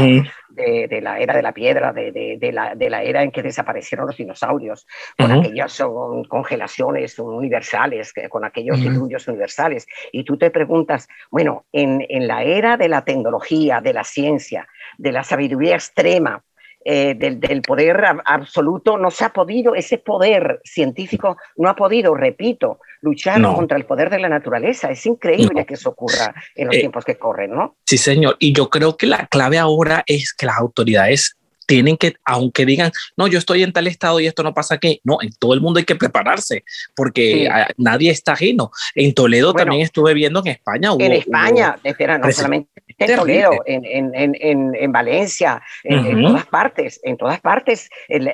de, 0.49 0.99
la 1.01 1.19
era 1.19 1.35
de 1.35 1.41
la 1.41 1.53
piedra, 1.53 1.93
de, 1.93 2.37
la, 2.53 2.75
de, 2.75 2.89
la, 2.89 3.03
era 3.03 3.23
en 3.23 3.31
que 3.31 3.43
desaparecieron 3.43 4.07
los 4.07 4.17
dinosaurios, 4.17 4.87
con 5.17 5.31
aquellas 5.31 5.81
congelaciones 6.27 7.17
universales, 7.19 8.13
con 8.29 8.43
aquellos 8.43 8.81
diluvios 8.81 9.27
universales, 9.27 9.87
y 10.11 10.23
tú 10.23 10.37
te 10.37 10.51
preguntas, 10.51 11.07
bueno, 11.31 11.65
en, 11.71 12.05
en 12.09 12.27
la 12.27 12.43
era 12.43 12.77
de 12.77 12.89
la 12.89 13.05
tecnología, 13.05 13.81
de 13.81 13.93
la 13.93 14.03
ciencia, 14.03 14.67
de 14.97 15.11
la 15.11 15.23
sabiduría 15.23 15.75
extrema, 15.75 16.43
eh, 16.89 17.15
del, 17.15 17.61
poder 17.63 18.01
absoluto, 18.23 18.97
no 18.97 19.11
se 19.11 19.25
ha 19.25 19.33
podido, 19.33 19.75
ese 19.75 19.97
poder 19.97 20.61
científico 20.63 21.35
no 21.57 21.67
ha 21.67 21.75
podido, 21.75 22.15
repito, 22.15 22.79
luchar 23.01 23.41
contra 23.41 23.75
el 23.75 23.83
poder 23.83 24.09
de 24.09 24.19
la 24.19 24.29
naturaleza. 24.29 24.89
Es 24.89 25.05
increíble 25.05 25.65
que 25.65 25.73
eso 25.73 25.89
ocurra 25.89 26.33
en 26.55 26.67
los 26.67 26.75
eh, 26.77 26.79
tiempos 26.79 27.03
que 27.03 27.17
corren, 27.17 27.51
¿no? 27.51 27.75
Sí, 27.85 27.97
señor. 27.97 28.37
Y 28.39 28.53
yo 28.53 28.69
creo 28.69 28.95
que 28.95 29.05
la 29.05 29.27
clave 29.27 29.57
ahora 29.57 30.05
es 30.07 30.31
que 30.31 30.45
las 30.45 30.57
autoridades 30.57 31.35
tienen 31.65 31.97
que, 31.97 32.15
aunque 32.23 32.65
digan, 32.65 32.93
no, 33.17 33.27
yo 33.27 33.37
estoy 33.37 33.63
en 33.63 33.73
tal 33.73 33.87
estado 33.87 34.21
y 34.21 34.27
esto 34.27 34.41
no 34.41 34.53
pasa 34.53 34.75
aquí, 34.75 35.01
no, 35.03 35.17
en 35.21 35.31
todo 35.37 35.53
el 35.53 35.59
mundo 35.59 35.79
hay 35.79 35.85
que 35.85 35.97
prepararse 35.97 36.63
porque 36.95 37.49
nadie 37.75 38.11
está 38.11 38.31
ajeno. 38.31 38.71
En 38.95 39.13
Toledo 39.13 39.53
también 39.53 39.81
estuve 39.81 40.13
viendo 40.13 40.39
en 40.45 40.53
España. 40.53 40.91
en 40.97 41.11
España, 41.11 41.77
no 42.23 42.31
solamente 42.31 42.77
en 42.97 43.15
Toledo, 43.15 43.51
en, 43.65 43.85
en, 43.85 44.35
en, 44.39 44.75
en 44.75 44.91
Valencia, 44.91 45.61
en, 45.83 46.21
todas 46.21 46.45
partes, 46.47 46.99
en 47.03 47.17
todas 47.17 47.39
partes, 47.39 47.89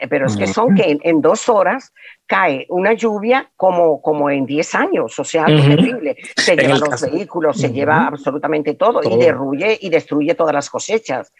pero 0.09 0.27
es 0.27 0.37
que 0.37 0.47
son 0.47 0.75
que 0.75 0.97
en, 1.01 1.21
dos 1.21 1.49
horas 1.49 1.93
cae 2.25 2.65
una 2.69 2.93
lluvia 2.93 3.51
como, 3.55 4.01
como 4.01 4.29
en 4.29 4.45
10 4.45 4.75
años, 4.75 5.19
o 5.19 5.23
sea, 5.23 5.45
terrible. 5.45 6.15
Se 6.35 6.55
lleva 6.55 6.77
los 6.77 7.01
vehículos, 7.01 7.59
se 7.59 7.71
lleva 7.71 8.07
absolutamente 8.07 8.75
todo, 8.75 9.01
y 9.03 9.17
derruye 9.17 9.77
y 9.81 9.89
destruye 9.89 10.33
todas 10.35 10.53
las 10.53 10.69
cosechas. 10.69 11.31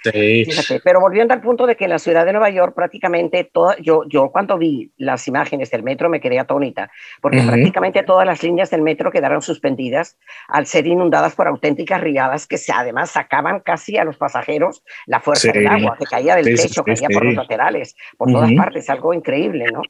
pero 0.84 1.00
volviendo 1.00 1.34
al 1.34 1.42
punto 1.42 1.66
de 1.66 1.76
que 1.76 1.86
en 1.86 1.92
la 1.92 2.00
ciudad 2.00 2.26
de 2.26 2.34
Nueva 2.34 2.50
York 2.50 2.74
prácticamente 2.76 3.50
todo, 3.52 3.76
yo, 3.78 4.04
yo 4.08 4.30
cuando 4.30 4.58
vi 4.58 4.92
las 4.98 5.28
imágenes 5.28 5.72
del 5.72 5.84
metro 5.84 6.10
me 6.10 6.20
quedé 6.20 6.40
atónita, 6.40 6.92
porque 7.22 7.42
prácticamente 7.42 8.04
todas 8.04 8.26
las 8.26 8.44
líneas 8.44 8.70
del 8.70 8.82
metro 8.82 9.12
quedaron 9.12 9.42
suspendidas 9.42 10.18
al 10.48 10.66
ser 10.66 10.88
inundadas 10.88 11.36
por 11.36 11.48
auténticas 11.48 12.02
riadas 12.02 12.46
que 12.46 12.58
se, 12.58 12.72
además 12.72 13.12
sacaban 13.12 13.62
casi 13.62 13.98
a 13.98 14.04
los 14.04 14.18
pasajeros 14.18 14.84
la 15.06 15.20
fuerza 15.20 15.52
del 15.52 15.68
agua, 15.68 15.96
que 15.98 16.06
caía 16.06 16.36
del 16.36 16.56
techo, 16.56 16.84
caía 16.84 17.08
por 17.10 17.26
los 17.26 17.36
laterales, 17.36 17.96
por 18.18 18.32
todas 18.32 18.52
partes, 18.54 18.90
algo 18.90 19.14
increíble, 19.14 19.66
¿no? 19.72 19.82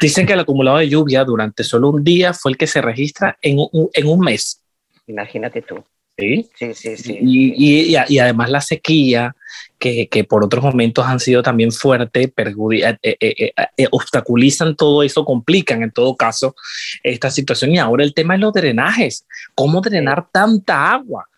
Dicen 0.00 0.26
que 0.26 0.32
el 0.32 0.40
acumulado 0.40 0.78
de 0.78 0.88
lluvia 0.88 1.24
durante 1.24 1.64
solo 1.64 1.90
un 1.90 2.04
día 2.04 2.32
fue 2.32 2.52
el 2.52 2.56
que 2.56 2.66
se 2.66 2.80
registra 2.80 3.38
en 3.40 3.58
un, 3.58 3.90
en 3.92 4.06
un 4.06 4.20
mes. 4.20 4.62
Imagínate 5.06 5.62
tú. 5.62 5.82
Sí, 6.16 6.48
sí, 6.54 6.74
sí. 6.74 6.96
sí. 6.96 7.18
Y, 7.20 7.90
y, 7.90 7.96
y, 8.08 8.18
además 8.18 8.48
la 8.48 8.60
sequía, 8.60 9.34
que, 9.80 10.06
que, 10.08 10.22
por 10.22 10.44
otros 10.44 10.62
momentos 10.62 11.04
han 11.04 11.18
sido 11.18 11.42
también 11.42 11.72
fuertes, 11.72 12.28
eh, 12.36 12.96
eh, 13.02 13.52
eh, 13.76 13.88
obstaculizan 13.90 14.76
todo 14.76 15.02
eso, 15.02 15.24
complican 15.24 15.82
en 15.82 15.90
todo 15.90 16.14
caso 16.14 16.54
esta 17.02 17.30
situación. 17.30 17.72
Y 17.72 17.78
ahora 17.78 18.04
el 18.04 18.14
tema 18.14 18.34
es 18.34 18.40
los 18.40 18.52
drenajes. 18.52 19.26
¿Cómo 19.56 19.80
drenar 19.80 20.28
tanta 20.30 20.92
agua? 20.92 21.28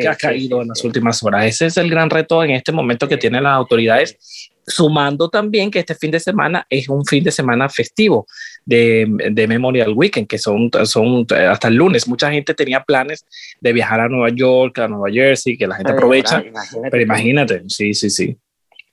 Que 0.00 0.08
ha 0.08 0.16
caído 0.16 0.62
en 0.62 0.68
las 0.68 0.82
últimas 0.84 1.22
horas. 1.22 1.44
Ese 1.44 1.66
es 1.66 1.76
el 1.76 1.90
gran 1.90 2.08
reto 2.08 2.42
en 2.42 2.50
este 2.52 2.72
momento 2.72 3.08
que 3.08 3.18
tienen 3.18 3.42
las 3.42 3.54
autoridades 3.54 4.50
sumando 4.66 5.28
también 5.28 5.70
que 5.70 5.80
este 5.80 5.94
fin 5.94 6.10
de 6.10 6.20
semana 6.20 6.64
es 6.70 6.88
un 6.88 7.04
fin 7.04 7.24
de 7.24 7.30
semana 7.30 7.68
festivo 7.68 8.26
de, 8.64 9.06
de, 9.32 9.48
Memorial 9.48 9.92
Weekend, 9.94 10.28
que 10.28 10.38
son, 10.38 10.70
son 10.84 11.26
hasta 11.48 11.68
el 11.68 11.74
lunes. 11.74 12.06
Mucha 12.06 12.30
gente 12.30 12.54
tenía 12.54 12.82
planes 12.82 13.26
de 13.60 13.72
viajar 13.72 14.00
a 14.00 14.08
Nueva 14.08 14.30
York, 14.30 14.78
a 14.78 14.88
Nueva 14.88 15.10
Jersey, 15.10 15.56
que 15.56 15.66
la 15.66 15.76
gente 15.76 15.92
aprovecha, 15.92 16.44
pero 16.90 17.02
imagínate, 17.02 17.64
sí, 17.68 17.92
sí, 17.94 18.08
sí. 18.10 18.36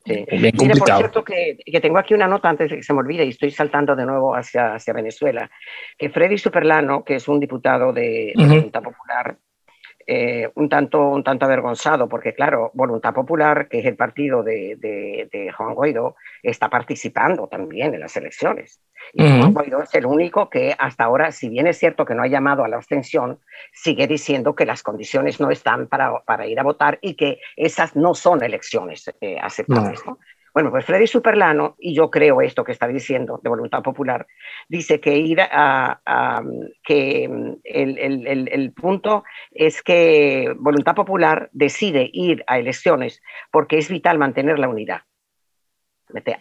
Bien 0.06 0.56
complicado. 0.56 1.02
por 1.02 1.12
cierto, 1.12 1.24
que, 1.24 1.60
que, 1.64 1.80
tengo 1.80 2.00
aquí 2.00 2.16
una 2.16 2.28
nota 2.28 2.50
antes 2.50 2.72
de 2.72 2.78
que 2.78 2.84
se 2.84 2.94
me 2.94 3.00
olvide 3.00 3.26
y 3.26 3.30
estoy 3.30 3.52
saltando 3.52 3.96
de 3.96 4.08
nuevo 4.08 4.34
hacia, 4.34 4.74
hacia 4.74 4.92
Venezuela, 4.92 5.52
que 5.98 6.10
Freddy 6.10 6.38
Superlano, 6.40 7.04
que 7.04 7.16
es 7.16 7.28
un 7.28 7.40
diputado 7.40 7.94
de, 7.94 8.34
de 8.36 8.48
Junta 8.48 8.82
Popular, 8.82 9.38
eh, 10.12 10.50
un, 10.56 10.70
tanto, 10.70 11.08
un 11.10 11.24
tanto 11.24 11.46
avergonzado, 11.46 12.10
porque 12.10 12.34
claro, 12.34 12.72
Voluntad 12.74 13.14
Popular, 13.14 13.68
que 13.70 13.78
es 13.78 13.86
el 13.86 13.96
partido 13.96 14.42
de, 14.42 14.76
de, 14.76 15.52
Juan 15.52 15.76
Guaidó, 15.76 16.16
está 16.42 16.68
participando 16.68 17.46
también 17.46 17.94
en 17.94 18.00
las 18.00 18.18
elecciones. 18.18 18.82
Y 19.14 19.22
Juan 19.22 19.54
Guaidó 19.54 19.84
es 19.84 19.94
el 19.94 20.08
único 20.08 20.50
que 20.50 20.74
hasta 20.76 21.04
ahora, 21.04 21.32
si 21.32 21.50
bien 21.50 21.68
es 21.68 21.78
cierto 21.78 22.06
que 22.06 22.16
no 22.16 22.24
ha 22.24 22.28
llamado 22.28 22.64
a 22.64 22.68
la 22.68 22.78
abstención, 22.78 23.38
sigue 23.72 24.08
diciendo 24.08 24.56
que 24.56 24.66
las 24.66 24.82
condiciones 24.82 25.40
no 25.40 25.52
están 25.52 25.86
para, 25.86 26.22
para 26.22 26.48
ir 26.48 26.60
a 26.60 26.64
votar 26.64 26.98
y 27.04 27.14
que 27.14 27.40
esas 27.56 27.96
no 27.96 28.16
son 28.16 28.44
elecciones 28.44 29.14
eh, 29.22 29.38
aceptables. 29.40 30.02
Bueno, 30.60 30.72
pues 30.72 30.84
Freddy 30.84 31.08
Superlano, 31.08 31.78
y 31.80 31.94
yo 31.94 32.12
creo 32.12 32.42
esto 32.42 32.66
que 32.66 32.74
está 32.74 32.86
diciendo 32.86 33.40
de 33.42 33.48
voluntad 33.48 33.82
popular, 33.82 34.28
dice 34.68 35.00
que 35.00 35.16
ir 35.16 35.40
a, 35.40 36.44
que 36.84 37.30
mm, 37.30 37.54
el, 37.64 38.74
punto 38.74 39.24
es 39.52 39.82
que 39.82 40.54
voluntad 40.60 40.96
popular 40.96 41.50
decide 41.54 42.10
ir 42.12 42.44
a 42.46 42.60
elecciones 42.60 43.22
porque 43.54 43.78
es 43.78 43.88
vital 43.88 44.18
mantener 44.18 44.60
la 44.60 44.68
unidad. 44.68 45.04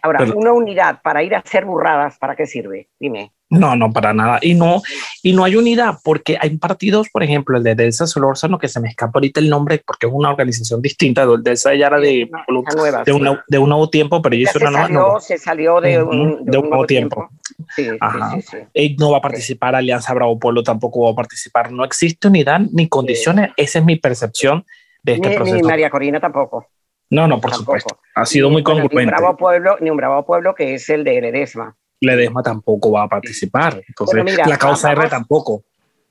Ahora, 0.01 0.25
una 0.35 0.51
unidad 0.51 1.01
para 1.01 1.23
ir 1.23 1.35
a 1.35 1.39
hacer 1.39 1.65
burradas, 1.65 2.17
¿para 2.17 2.35
qué 2.35 2.45
sirve? 2.45 2.89
Dime. 2.99 3.31
No, 3.51 3.75
no, 3.75 3.91
para 3.91 4.13
nada. 4.13 4.37
Y 4.41 4.53
no, 4.53 4.81
y 5.23 5.33
no 5.33 5.43
hay 5.43 5.55
unidad 5.55 5.95
porque 6.03 6.37
hay 6.39 6.57
partidos, 6.57 7.09
por 7.09 7.23
ejemplo, 7.23 7.57
el 7.57 7.63
de 7.63 7.73
Delsa 7.73 8.05
Solórzano, 8.05 8.59
que 8.59 8.67
se 8.67 8.79
me 8.79 8.89
escapa 8.89 9.13
ahorita 9.15 9.39
el 9.39 9.49
nombre 9.49 9.81
porque 9.85 10.05
es 10.05 10.11
una 10.13 10.29
organización 10.29 10.81
distinta. 10.81 11.25
Delsa 11.25 11.73
ya 11.73 11.87
era 11.87 11.99
de, 11.99 12.29
de, 13.47 13.59
un 13.59 13.69
nuevo 13.69 13.89
tiempo, 13.89 14.21
pero 14.21 14.35
ella 14.35 14.51
es 14.53 14.55
una 14.55 14.87
nueva. 14.87 15.19
Se 15.19 15.39
salió 15.39 15.81
de 15.81 16.01
un, 16.01 16.45
de 16.45 16.57
un 16.59 16.69
nuevo 16.69 16.85
tiempo. 16.85 17.29
Sí, 17.75 17.89
sí, 18.75 18.95
no 18.99 19.11
va 19.11 19.17
a 19.17 19.21
participar, 19.21 19.75
Alianza 19.75 20.13
Bravo 20.13 20.37
Pueblo 20.37 20.61
tampoco 20.61 21.05
va 21.05 21.11
a 21.11 21.15
participar. 21.15 21.71
No 21.71 21.83
existe 21.83 22.27
unidad 22.27 22.61
ni 22.71 22.87
condiciones. 22.87 23.51
Esa 23.57 23.79
es 23.79 23.85
mi 23.85 23.95
percepción 23.95 24.63
de 25.01 25.13
este 25.13 25.31
proceso. 25.31 25.55
Ni 25.55 25.63
María 25.63 25.89
Corina 25.89 26.19
tampoco. 26.19 26.67
No, 27.09 27.27
no, 27.27 27.41
por 27.41 27.53
supuesto. 27.53 27.99
Ha 28.15 28.25
sido 28.25 28.49
muy 28.49 28.63
congruente. 28.63 28.95
Ni 28.95 29.03
un 29.03 29.07
bravo 29.09 29.37
pueblo, 29.37 29.77
ni 29.79 29.89
un 29.89 29.97
bravo 29.97 30.25
pueblo 30.25 30.53
que 30.53 30.75
es 30.75 30.89
el 30.89 31.03
de 31.03 31.21
Ledesma. 31.21 31.75
Ledesma 32.01 32.43
tampoco 32.43 32.91
va 32.91 33.03
a 33.03 33.07
participar. 33.07 33.81
Entonces, 33.87 34.37
la 34.47 34.57
causa 34.57 34.91
R 34.91 35.09
tampoco. 35.09 35.63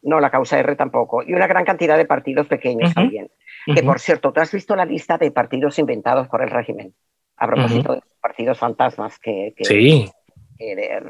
No, 0.02 0.20
la 0.20 0.30
causa 0.30 0.58
R 0.58 0.76
tampoco. 0.76 1.22
Y 1.22 1.32
una 1.34 1.46
gran 1.46 1.64
cantidad 1.64 1.96
de 1.96 2.04
partidos 2.04 2.46
pequeños 2.46 2.94
también. 2.94 3.30
Que 3.66 3.82
por 3.82 4.00
cierto, 4.00 4.32
¿tú 4.32 4.40
has 4.40 4.52
visto 4.52 4.74
la 4.74 4.84
lista 4.84 5.18
de 5.18 5.30
partidos 5.30 5.78
inventados 5.78 6.28
por 6.28 6.42
el 6.42 6.50
régimen? 6.50 6.94
A 7.36 7.46
propósito 7.46 7.94
de 7.94 8.00
partidos 8.20 8.58
fantasmas 8.58 9.18
que, 9.18 9.54
que, 9.56 9.64
sí 9.64 10.10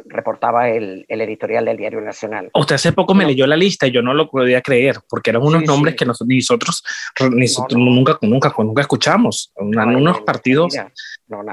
reportaba 0.06 0.68
el, 0.68 1.06
el, 1.08 1.20
editorial 1.20 1.64
del 1.64 1.76
Diario 1.76 2.00
Nacional. 2.00 2.50
Usted 2.54 2.74
hace 2.74 2.92
poco 2.92 3.14
me 3.14 3.24
leyó 3.24 3.46
la 3.46 3.56
lista 3.56 3.86
y 3.86 3.90
yo 3.90 4.02
no 4.02 4.12
lo 4.12 4.28
podía 4.30 4.60
creer, 4.60 4.96
porque 5.08 5.30
eran 5.30 5.42
unos 5.42 5.62
nombres 5.64 5.94
que 5.94 6.04
nosotros, 6.04 6.36
nosotros, 6.38 6.84
nosotros 7.30 7.80
nunca, 7.80 8.18
nunca, 8.22 8.52
nunca 8.58 8.82
escuchamos. 8.82 9.52
unos 9.56 10.20
partidos. 10.22 10.74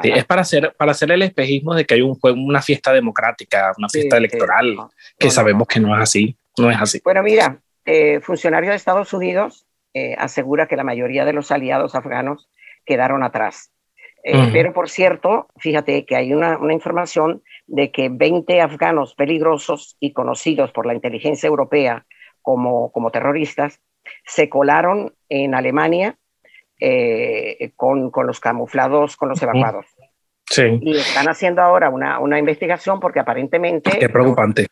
es 0.04 0.26
para 0.26 0.42
hacer, 0.42 0.74
para 0.78 0.92
hacer 0.92 1.12
el 1.12 1.22
espejismo 1.22 1.74
de 1.74 1.86
que 1.86 1.96
hay 1.96 2.02
un 2.02 2.18
una 2.22 2.62
fiesta 2.62 2.92
democrática, 2.92 3.74
una 3.78 3.90
fiesta 3.90 4.18
electoral, 4.18 4.76
que 5.18 5.30
sabemos 5.30 5.68
que 5.68 5.80
no 5.80 5.96
es 5.96 6.02
así. 6.02 6.38
No 6.58 6.72
es 6.72 6.78
así. 6.80 7.02
Bueno, 7.04 7.22
mira, 7.22 7.60
eh, 7.86 8.20
funcionario 8.22 8.70
de 8.70 8.78
Estados 8.78 9.14
Unidos 9.14 9.66
eh, 9.94 10.16
asegura 10.18 10.68
que 10.68 10.76
la 10.76 10.84
mayoría 10.84 11.26
de 11.26 11.34
los 11.34 11.52
aliados 11.52 11.96
afganos 11.96 12.50
quedaron 12.86 13.24
atrás. 13.24 13.72
Eh, 14.28 14.50
pero 14.52 14.74
por 14.74 14.90
cierto, 14.90 15.48
fíjate 15.58 16.04
que 16.04 16.16
hay 16.16 16.34
una, 16.34 16.58
una 16.58 16.74
información 16.74 17.44
de 17.68 17.92
que 17.92 18.10
20 18.10 18.60
afganos 18.60 19.14
peligrosos 19.14 19.98
y 20.00 20.14
conocidos 20.14 20.72
por 20.72 20.88
la 20.88 20.96
inteligencia 20.96 21.46
europea 21.46 22.08
como, 22.42 22.92
como 22.92 23.12
terroristas 23.12 23.82
se 24.26 24.50
colaron 24.50 25.14
en 25.30 25.54
Alemania 25.54 26.18
eh, 26.80 27.72
con, 27.76 28.10
con, 28.10 28.26
los 28.26 28.40
camuflados, 28.40 29.16
con 29.16 29.30
los 29.30 29.42
evacuados. 29.44 29.86
Sí. 30.50 30.80
Y 30.82 30.98
están 30.98 31.28
haciendo 31.28 31.62
ahora 31.62 31.90
una, 31.90 32.20
una 32.20 32.38
investigación 32.38 33.00
porque 33.00 33.20
aparentemente... 33.20 33.98
Qué 34.00 34.10
preocupante. 34.10 34.68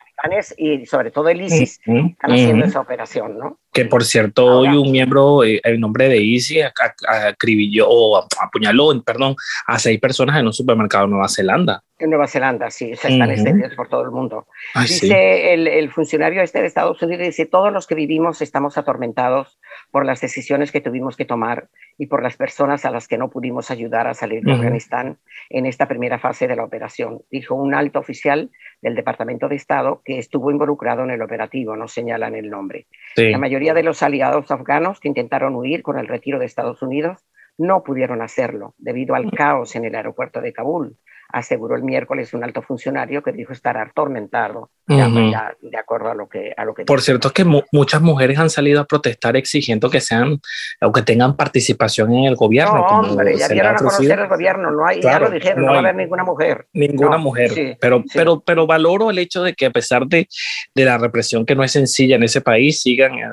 Y 0.57 0.86
sobre 0.86 1.12
todo 1.12 1.27
el 1.27 1.41
ISIS 1.41 1.81
están 1.86 2.31
haciendo 2.31 2.65
esa 2.65 2.79
operación, 2.79 3.38
¿no? 3.38 3.59
Que 3.73 3.86
por 3.86 4.05
cierto, 4.05 4.59
hoy 4.59 4.69
un 4.69 4.91
miembro, 4.91 5.43
eh, 5.43 5.59
el 5.63 5.79
nombre 5.79 6.07
de 6.07 6.17
ISIS, 6.17 6.63
acribilló 7.07 7.89
o 7.89 8.25
apuñaló, 8.41 9.03
perdón, 9.03 9.36
a 9.67 9.79
seis 9.79 9.99
personas 9.99 10.39
en 10.39 10.45
un 10.45 10.53
supermercado 10.53 11.05
en 11.05 11.12
Nueva 11.12 11.27
Zelanda. 11.27 11.83
En 11.99 12.09
Nueva 12.09 12.27
Zelanda, 12.27 12.69
sí, 12.71 12.91
están 12.91 13.29
extendidos 13.31 13.75
por 13.75 13.89
todo 13.89 14.03
el 14.03 14.12
mundo. 14.12 14.47
dice 14.79 15.53
el, 15.53 15.67
el, 15.67 15.91
funcionario 15.91 16.41
este 16.41 16.62
de 16.62 16.67
Estados 16.67 17.01
Unidos, 17.01 17.25
dice, 17.25 17.45
todos 17.45 17.73
los 17.73 17.88
que 17.88 17.95
vivimos 17.95 18.41
estamos 18.41 18.77
atormentados 18.77 19.59
por 19.91 20.05
las 20.05 20.21
decisiones 20.21 20.71
que 20.71 20.81
tuvimos 20.81 21.17
que 21.17 21.25
tomar 21.25 21.67
y 21.97 22.08
por 22.08 22.23
las 22.23 22.38
personas 22.38 22.86
a 22.86 22.91
las 22.91 23.08
que 23.08 23.17
no 23.17 23.29
pudimos 23.29 23.71
ayudar 23.71 24.08
a 24.08 24.13
salir 24.13 24.43
de 24.43 24.53
Afganistán 24.53 25.17
en 25.49 25.65
esta 25.65 25.88
primera 25.88 26.19
fase 26.19 26.47
de 26.47 26.56
la 26.56 26.63
operación, 26.63 27.21
dijo 27.32 27.56
un 27.56 27.73
alto 27.73 27.99
oficial 27.99 28.49
del 28.82 28.95
Departamento 28.95 29.47
de 29.47 29.56
Estado 29.56 30.01
que 30.03 30.19
estuvo 30.19 30.51
involucrado 30.51 31.03
en 31.03 31.12
el 31.12 31.21
operativo, 31.21 31.75
no 31.75 31.88
señalan 31.88 32.36
el 32.36 32.49
nombre. 32.49 32.88
La 33.15 33.38
mayoría 33.38 33.73
de 33.73 33.84
los 33.84 34.01
aliados 34.03 34.51
afganos 34.51 34.99
que 34.99 35.08
intentaron 35.08 35.56
huir 35.56 35.84
con 35.84 35.99
el 35.99 36.08
retiro 36.08 36.39
de 36.39 36.45
Estados 36.45 36.82
Unidos 36.82 37.25
no 37.58 37.84
pudieron 37.84 38.21
hacerlo 38.21 38.73
debido 38.77 39.15
al 39.15 39.32
caos 39.32 39.75
en 39.75 39.86
el 39.86 39.95
aeropuerto 39.95 40.41
de 40.41 40.53
Kabul 40.53 40.97
aseguró 41.34 41.76
el 41.76 41.84
miércoles 41.84 42.34
un 42.34 42.43
alto 42.43 42.62
funcionario 42.62 43.24
que 43.24 43.32
dijo 43.32 43.54
estar 43.54 43.76
atormentado 43.76 44.69
de 44.86 45.78
acuerdo 45.78 46.12
a 46.12 46.15
lo 46.15 46.30
que 46.30 46.54
a 46.56 46.63
lo 46.63 46.76
que 46.76 46.86
por 46.86 47.02
cierto 47.02 47.30
es 47.30 47.34
que 47.34 47.43
muchas 47.43 48.02
mujeres 48.02 48.38
han 48.38 48.52
salido 48.52 48.80
a 48.82 48.86
protestar 48.86 49.36
exigiendo 49.36 49.89
que 49.89 50.00
sean 50.00 50.39
o 50.82 50.91
que 50.91 51.02
tengan 51.02 51.36
participación 51.36 52.13
en 52.13 52.26
el 52.26 52.36
gobierno 52.36 52.76
no, 52.76 53.00
hombre, 53.10 53.36
ya 53.36 53.48
dieron 53.48 53.74
a 53.74 53.78
conocer 53.78 54.19
el 54.19 54.28
gobierno 54.28 54.72
no 54.72 54.86
hay 54.86 55.02
ya 55.02 55.19
lo 55.19 55.32
dijeron 55.32 55.65
no, 55.65 55.72
va 55.72 55.78
a 55.78 55.80
haber 55.80 55.96
ninguna 55.96 56.24
mujer. 56.24 56.67
ninguna 56.74 57.17
mujer. 57.17 57.78
pero 57.82 58.04
pero 58.13 58.41
pero 58.41 58.67
valoro 58.67 59.10
el 59.10 59.17
hecho 59.17 59.41
de 59.41 59.54
que 59.54 59.65
a 59.65 59.72
pesar 59.72 60.06
de, 60.06 60.28
de 60.76 60.86
la 60.86 61.00
represión 61.00 61.46
que 61.46 61.56
no 61.56 61.63
es 61.63 61.72
sencilla 61.72 62.15
en 62.15 62.24
ese 62.24 62.41
país 62.41 62.82
sigan 62.82 63.13
eh, 63.15 63.30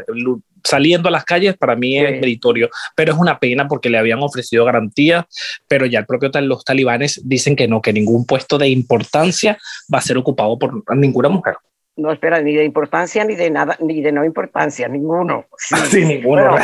saliendo 0.64 1.08
a 1.08 1.12
las 1.12 1.24
calles 1.24 1.56
para 1.56 1.76
mí 1.76 1.98
es 1.98 2.12
meritorio, 2.12 2.70
pero 2.94 3.12
es 3.12 3.18
una 3.18 3.38
pena 3.38 3.66
porque 3.68 3.90
le 3.90 3.98
habían 3.98 4.22
ofrecido 4.22 4.64
garantías, 4.64 5.24
pero 5.68 5.86
ya 5.86 6.00
el 6.00 6.06
propio 6.06 6.30
los 6.40 6.64
talibanes 6.64 7.20
dicen 7.24 7.56
que 7.56 7.68
no, 7.68 7.80
que 7.80 7.92
ningún 7.92 8.26
puesto 8.26 8.58
de 8.58 8.68
importancia 8.68 9.58
va 9.92 9.98
a 9.98 10.02
ser 10.02 10.16
ocupado 10.18 10.58
por 10.58 10.96
ninguna 10.96 11.28
mujer. 11.28 11.54
No 11.96 12.12
espera 12.12 12.40
ni 12.40 12.54
de 12.54 12.64
importancia 12.64 13.24
ni 13.24 13.34
de 13.34 13.50
nada, 13.50 13.76
ni 13.80 14.00
de 14.00 14.12
no 14.12 14.24
importancia, 14.24 14.88
ninguno. 14.88 15.46
Sí, 15.90 16.04
ninguno. 16.04 16.56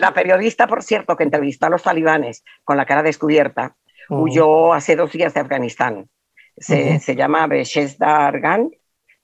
la 0.00 0.14
periodista, 0.14 0.66
por 0.66 0.82
cierto, 0.82 1.16
que 1.16 1.24
entrevistó 1.24 1.66
a 1.66 1.70
los 1.70 1.82
talibanes 1.82 2.44
con 2.64 2.76
la 2.76 2.86
cara 2.86 3.02
descubierta, 3.02 3.76
huyó 4.08 4.72
hace 4.72 4.96
dos 4.96 5.12
días 5.12 5.34
de 5.34 5.40
Afganistán 5.40 6.08
Se, 6.56 6.98
se 7.00 7.14
llama 7.14 7.46
Beshesda 7.46 8.26
Argan 8.26 8.70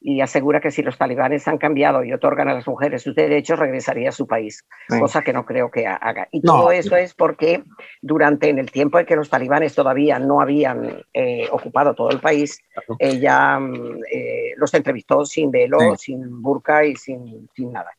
y 0.07 0.21
asegura 0.21 0.61
que 0.61 0.71
si 0.71 0.83
los 0.83 0.99
talibanes 0.99 1.49
han 1.49 1.57
cambiado 1.57 2.05
y 2.05 2.13
otorgan 2.13 2.49
a 2.49 2.55
las 2.55 2.69
mujeres 2.69 3.01
sus 3.01 3.15
derechos, 3.15 3.59
regresaría 3.59 4.11
a 4.11 4.13
su 4.13 4.27
país, 4.27 4.63
cosa 5.01 5.23
que 5.23 5.33
no 5.33 5.47
creo 5.47 5.71
que 5.71 5.87
haga. 5.87 6.29
Y 6.31 6.43
todo 6.43 6.71
eso 6.73 6.95
es 6.95 7.15
porque 7.15 7.65
durante 8.03 8.51
en 8.51 8.59
el 8.59 8.71
tiempo 8.71 8.99
en 8.99 9.07
que 9.07 9.17
los 9.17 9.31
talibanes 9.31 9.75
todavía 9.75 10.19
no 10.19 10.43
habían 10.43 11.03
eh, 11.15 11.49
ocupado 11.51 11.95
todo 11.95 12.11
el 12.11 12.21
país, 12.21 12.61
ella 12.99 13.59
mm, 13.59 14.01
eh, 14.13 14.53
los 14.59 14.75
entrevistó 14.75 15.25
sin 15.25 15.51
velo, 15.51 15.79
sin 15.97 16.43
burka 16.43 16.85
y 16.85 16.97
sin, 16.97 17.49
sin 17.55 17.73
nada. 17.73 17.91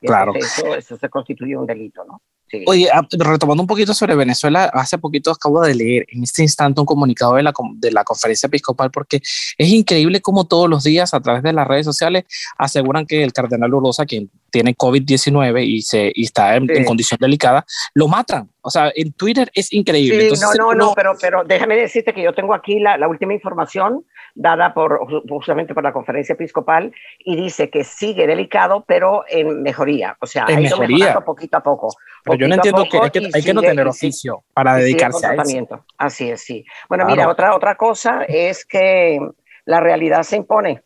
claro. 0.00 0.34
Eso, 0.34 0.74
eso 0.74 0.96
se 0.96 1.08
constituye 1.08 1.56
un 1.56 1.66
delito, 1.66 2.04
¿no? 2.04 2.22
Oye, 2.66 2.88
ah, 2.92 3.06
retomando 3.10 3.62
un 3.62 3.66
poquito 3.66 3.94
sobre 3.94 4.14
Venezuela, 4.14 4.64
hace 4.72 4.98
poquito 4.98 5.30
acabo 5.30 5.60
de 5.62 5.74
leer 5.74 6.06
en 6.08 6.22
este 6.22 6.42
instante 6.42 6.80
un 6.80 6.86
comunicado 6.86 7.34
de 7.34 7.42
la, 7.42 7.52
de 7.74 7.90
la 7.90 8.04
conferencia 8.04 8.46
episcopal 8.46 8.90
porque 8.90 9.16
es 9.16 9.68
increíble 9.68 10.20
cómo 10.20 10.46
todos 10.46 10.68
los 10.68 10.84
días 10.84 11.14
a 11.14 11.20
través 11.20 11.42
de 11.42 11.52
las 11.52 11.66
redes 11.66 11.86
sociales 11.86 12.24
aseguran 12.58 13.06
que 13.06 13.22
el 13.22 13.32
cardenal 13.32 13.72
Urosa, 13.72 14.06
quien 14.06 14.30
tiene 14.50 14.76
COVID-19 14.76 15.64
y, 15.64 15.82
se, 15.82 16.12
y 16.14 16.24
está 16.24 16.56
en, 16.56 16.84
condición 16.84 17.18
delicada, 17.20 17.64
lo 17.94 18.06
matan. 18.08 18.50
O 18.60 18.70
sea, 18.70 18.92
en 18.94 19.12
Twitter 19.12 19.50
es 19.54 19.72
increíble. 19.72 20.30
no, 20.40 20.52
no, 20.54 20.74
no, 20.74 20.92
pero, 20.94 21.12
pero 21.20 21.42
déjame 21.44 21.76
decirte 21.76 22.12
que 22.12 22.22
yo 22.22 22.34
tengo 22.34 22.54
aquí 22.54 22.78
la, 22.78 22.98
la 22.98 23.08
última 23.08 23.32
información 23.34 24.04
dada 24.34 24.72
por, 24.74 25.00
justamente 25.28 25.74
por 25.74 25.82
la 25.82 25.92
conferencia 25.92 26.34
episcopal 26.34 26.92
y 27.18 27.36
dice 27.36 27.70
que 27.70 27.84
sigue 27.84 28.26
delicado, 28.26 28.84
pero 28.86 29.24
en 29.28 29.62
mejoría. 29.62 30.16
O 30.20 30.26
sea, 30.26 30.46
en 30.48 30.58
ha 30.58 30.60
ido 30.60 30.78
mejoría. 30.78 31.20
poquito 31.20 31.56
a 31.56 31.62
poco. 31.62 31.94
Pero 32.24 32.36
yo 32.36 32.48
no 32.48 32.54
entiendo 32.54 32.84
que 32.90 32.98
hay 32.98 33.10
que, 33.10 33.30
hay 33.32 33.42
que 33.42 33.54
no 33.54 33.60
tener 33.60 33.86
oficio 33.86 34.44
para 34.52 34.76
dedicarse 34.76 35.26
a 35.26 35.34
eso. 35.34 35.84
Así 35.98 36.30
es, 36.30 36.40
sí. 36.42 36.64
Bueno, 36.88 37.04
mira, 37.06 37.28
otra, 37.28 37.54
otra 37.54 37.76
cosa 37.76 38.24
es 38.24 38.64
que 38.64 39.18
la 39.64 39.80
realidad 39.80 40.22
se 40.22 40.36
impone. 40.36 40.82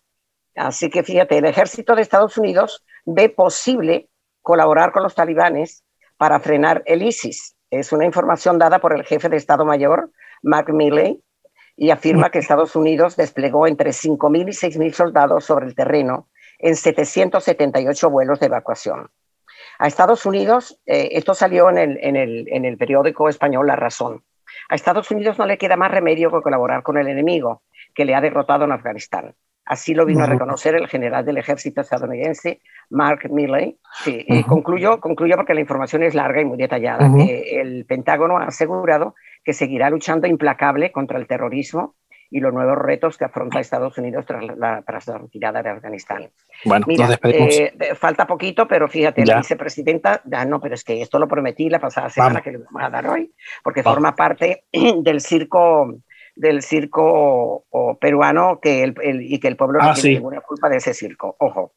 Así 0.55 0.89
que 0.91 1.03
fíjate, 1.03 1.39
el 1.39 1.45
ejército 1.45 1.95
de 1.95 2.03
Estados 2.03 2.37
Unidos 2.39 2.85
ve 3.05 3.29
posible 3.29 4.09
colaborar 4.43 4.93
con 4.93 5.03
los 5.03 5.15
talibanes 5.15 5.85
para 6.17 6.41
frenar 6.41 6.83
el 6.87 7.03
ISIS. 7.03 7.57
Es 7.71 7.93
una 7.93 8.05
información 8.05 8.59
dada 8.59 8.79
por 8.79 8.95
el 8.95 9.05
jefe 9.05 9.29
de 9.29 9.37
Estado 9.37 9.65
Mayor, 9.65 10.11
Mark 10.43 10.73
Milley, 10.73 11.21
y 11.77 11.91
afirma 11.91 12.31
que 12.31 12.39
Estados 12.39 12.75
Unidos 12.75 13.17
desplegó 13.17 13.67
entre 13.67 13.91
5.000 13.91 14.49
y 14.49 14.79
6.000 14.79 14.93
soldados 14.93 15.45
sobre 15.45 15.67
el 15.67 15.75
terreno 15.75 16.29
en 16.59 16.75
778 16.75 18.11
vuelos 18.11 18.41
de 18.41 18.47
evacuación. 18.47 19.11
A 19.79 19.87
Estados 19.87 20.25
Unidos, 20.25 20.81
eh, 20.87 21.11
esto 21.13 21.35
salió 21.35 21.69
en 21.69 21.79
el, 21.79 21.99
en, 22.01 22.17
el, 22.17 22.49
en 22.51 22.65
el 22.65 22.79
periódico 22.79 23.29
español 23.29 23.67
La 23.67 23.77
Razón, 23.77 24.23
a 24.69 24.75
Estados 24.75 25.11
Unidos 25.11 25.39
no 25.39 25.47
le 25.47 25.59
queda 25.59 25.77
más 25.77 25.91
remedio 25.91 26.31
que 26.31 26.41
colaborar 26.41 26.83
con 26.83 26.99
el 26.99 27.09
enemigo 27.09 27.63
que 27.95 28.05
le 28.05 28.15
ha 28.15 28.21
derrotado 28.21 28.65
en 28.65 28.73
Afganistán. 28.73 29.35
Así 29.65 29.95
lo 29.95 30.07
vino 30.07 30.23
a 30.23 30.27
reconocer 30.27 30.77
el 30.77 30.87
general 30.87 31.25
del 31.25 31.39
ejército 31.39 31.81
estadounidense, 31.81 32.61
Mark 32.89 33.29
Milley. 33.29 33.77
Sí, 34.05 34.25
concluyo, 34.47 35.01
concluyo 35.01 35.35
porque 35.35 35.55
la 35.55 35.61
información 35.61 36.05
es 36.05 36.15
larga 36.15 36.41
y 36.41 36.45
muy 36.45 36.57
detallada. 36.57 37.11
el 37.19 37.85
Pentágono 37.85 38.39
ha 38.39 38.45
asegurado 38.45 39.17
que 39.47 39.53
seguirá 39.53 39.89
luchando 39.91 40.27
implacable 40.27 40.91
contra 40.91 41.19
el 41.19 41.29
terrorismo 41.29 41.95
y 42.29 42.41
los 42.41 42.53
nuevos 42.53 42.77
retos 42.77 43.17
que 43.17 43.25
afronta 43.25 43.61
Estados 43.61 43.97
Unidos 43.97 44.27
tras 44.27 44.45
la, 44.57 44.83
retirada 45.21 45.63
de 45.63 45.71
Afganistán. 45.71 46.29
Bueno, 46.65 46.85
nos 46.89 47.09
despedimos. 47.09 47.57
Eh, 47.57 47.95
falta 47.95 48.27
poquito, 48.27 48.67
pero 48.67 48.89
fíjate, 48.89 49.25
la 49.25 49.37
vicepresidenta, 49.37 50.21
ah, 50.33 50.45
no, 50.45 50.61
pero 50.61 50.75
es 50.75 50.83
que 50.83 51.01
esto 51.01 51.21
lo 51.21 51.29
prometí 51.29 51.71
la 51.71 51.79
pasada 51.79 52.11
semana 52.11 52.41
que 52.41 52.51
le 52.51 52.59
vamos 52.59 52.83
a 52.83 52.91
dar 52.91 53.07
hoy, 53.07 53.33
porque 53.63 53.85
forma 53.85 54.17
parte 54.17 54.65
del 54.73 55.21
circo 55.21 55.95
del 56.35 56.61
circo 56.63 57.65
peruano 58.01 58.59
que 58.61 58.83
el, 58.83 59.23
y 59.23 59.39
que 59.39 59.49
el 59.49 59.57
pueblo 59.57 59.79
no 59.79 59.91
ah, 59.91 59.95
tiene 59.95 60.17
ninguna 60.17 60.41
culpa 60.41 60.69
de 60.69 60.79
ese 60.79 60.93
circo. 60.93 61.37
Ojo. 61.39 61.75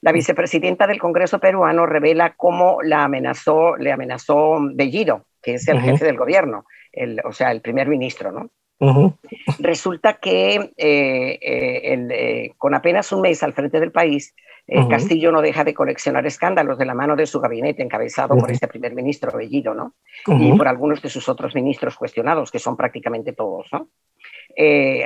La 0.00 0.12
vicepresidenta 0.12 0.86
del 0.86 0.98
Congreso 0.98 1.38
peruano 1.38 1.84
revela 1.84 2.32
cómo 2.34 2.78
la 2.82 3.04
amenazó, 3.04 3.76
le 3.76 3.92
amenazó 3.92 4.58
Bellido, 4.72 5.26
que 5.42 5.54
es 5.54 5.68
el 5.68 5.80
jefe 5.80 6.04
del 6.04 6.16
gobierno, 6.16 6.64
el, 6.92 7.20
o 7.24 7.32
sea, 7.32 7.52
el 7.52 7.60
primer 7.60 7.88
ministro, 7.88 8.32
¿no? 8.32 8.50
Resulta 9.58 10.14
que 10.14 10.54
eh, 10.54 11.38
eh, 11.42 12.08
eh, 12.10 12.52
con 12.56 12.74
apenas 12.74 13.12
un 13.12 13.20
mes 13.20 13.42
al 13.42 13.52
frente 13.52 13.78
del 13.78 13.92
país, 13.92 14.34
Castillo 14.88 15.32
no 15.32 15.42
deja 15.42 15.64
de 15.64 15.74
coleccionar 15.74 16.24
escándalos 16.26 16.78
de 16.78 16.84
la 16.84 16.94
mano 16.94 17.16
de 17.16 17.26
su 17.26 17.40
gabinete 17.40 17.82
encabezado 17.82 18.38
por 18.38 18.52
este 18.52 18.68
primer 18.68 18.94
ministro 18.94 19.36
Bellido, 19.36 19.74
¿no? 19.74 19.94
Y 20.28 20.52
por 20.56 20.68
algunos 20.68 21.02
de 21.02 21.08
sus 21.08 21.28
otros 21.28 21.56
ministros 21.56 21.96
cuestionados, 21.96 22.52
que 22.52 22.60
son 22.60 22.76
prácticamente 22.76 23.32
todos, 23.32 23.66
¿no? 23.72 23.88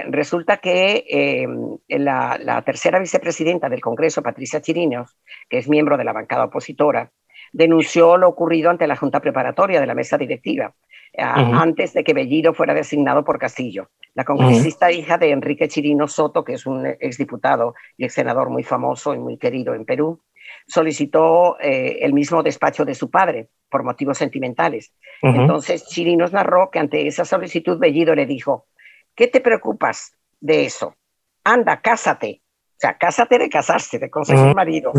resulta 0.08 0.58
que 0.58 1.46
la, 1.88 2.38
la, 2.42 2.62
tercera 2.62 2.98
vicepresidenta 2.98 3.70
del 3.70 3.80
Congreso, 3.80 4.22
Patricia 4.22 4.60
Chirinos, 4.60 5.16
que 5.48 5.58
es 5.58 5.68
miembro 5.68 5.96
de 5.96 6.04
la 6.04 6.12
bancada 6.12 6.44
opositora, 6.44 7.10
denunció 7.54 8.16
lo 8.16 8.28
ocurrido 8.28 8.68
ante 8.68 8.86
la 8.86 8.96
Junta 8.96 9.20
Preparatoria 9.20 9.80
de 9.80 9.86
la 9.86 9.94
mesa 9.94 10.18
directiva, 10.18 10.74
antes 11.16 11.92
de 11.92 12.02
que 12.02 12.12
Bellido 12.12 12.52
fuera 12.52 12.74
designado 12.74 13.24
por 13.24 13.38
Castillo. 13.38 13.90
La 14.14 14.24
congresista 14.24 14.90
hija 14.90 15.18
de 15.18 15.30
Enrique 15.30 15.68
Chirino 15.68 16.08
Soto, 16.08 16.44
que 16.44 16.54
es 16.54 16.66
un 16.66 16.84
exdiputado 16.84 17.74
y 17.96 18.04
ex 18.04 18.14
senador 18.14 18.50
muy 18.50 18.64
famoso 18.64 19.14
y 19.14 19.18
muy 19.18 19.38
querido 19.38 19.74
en 19.74 19.84
Perú, 19.84 20.20
solicitó 20.66 21.56
eh, 21.60 21.98
el 22.02 22.12
mismo 22.12 22.42
despacho 22.42 22.84
de 22.84 22.96
su 22.96 23.08
padre 23.08 23.48
por 23.70 23.84
motivos 23.84 24.18
sentimentales. 24.18 24.92
Entonces 25.22 25.86
Chirinos 25.86 26.32
narró 26.32 26.70
que 26.70 26.80
ante 26.80 27.06
esa 27.06 27.24
solicitud 27.24 27.78
Bellido 27.78 28.14
le 28.14 28.26
dijo, 28.26 28.66
¿qué 29.14 29.28
te 29.28 29.40
preocupas 29.40 30.16
de 30.40 30.64
eso? 30.64 30.96
Anda, 31.44 31.80
cásate. 31.80 32.42
Sea, 32.84 32.98
cásate 32.98 33.38
de 33.38 33.48
casarse, 33.48 33.98
de 33.98 34.10
conseguir 34.10 34.54
marido. 34.54 34.92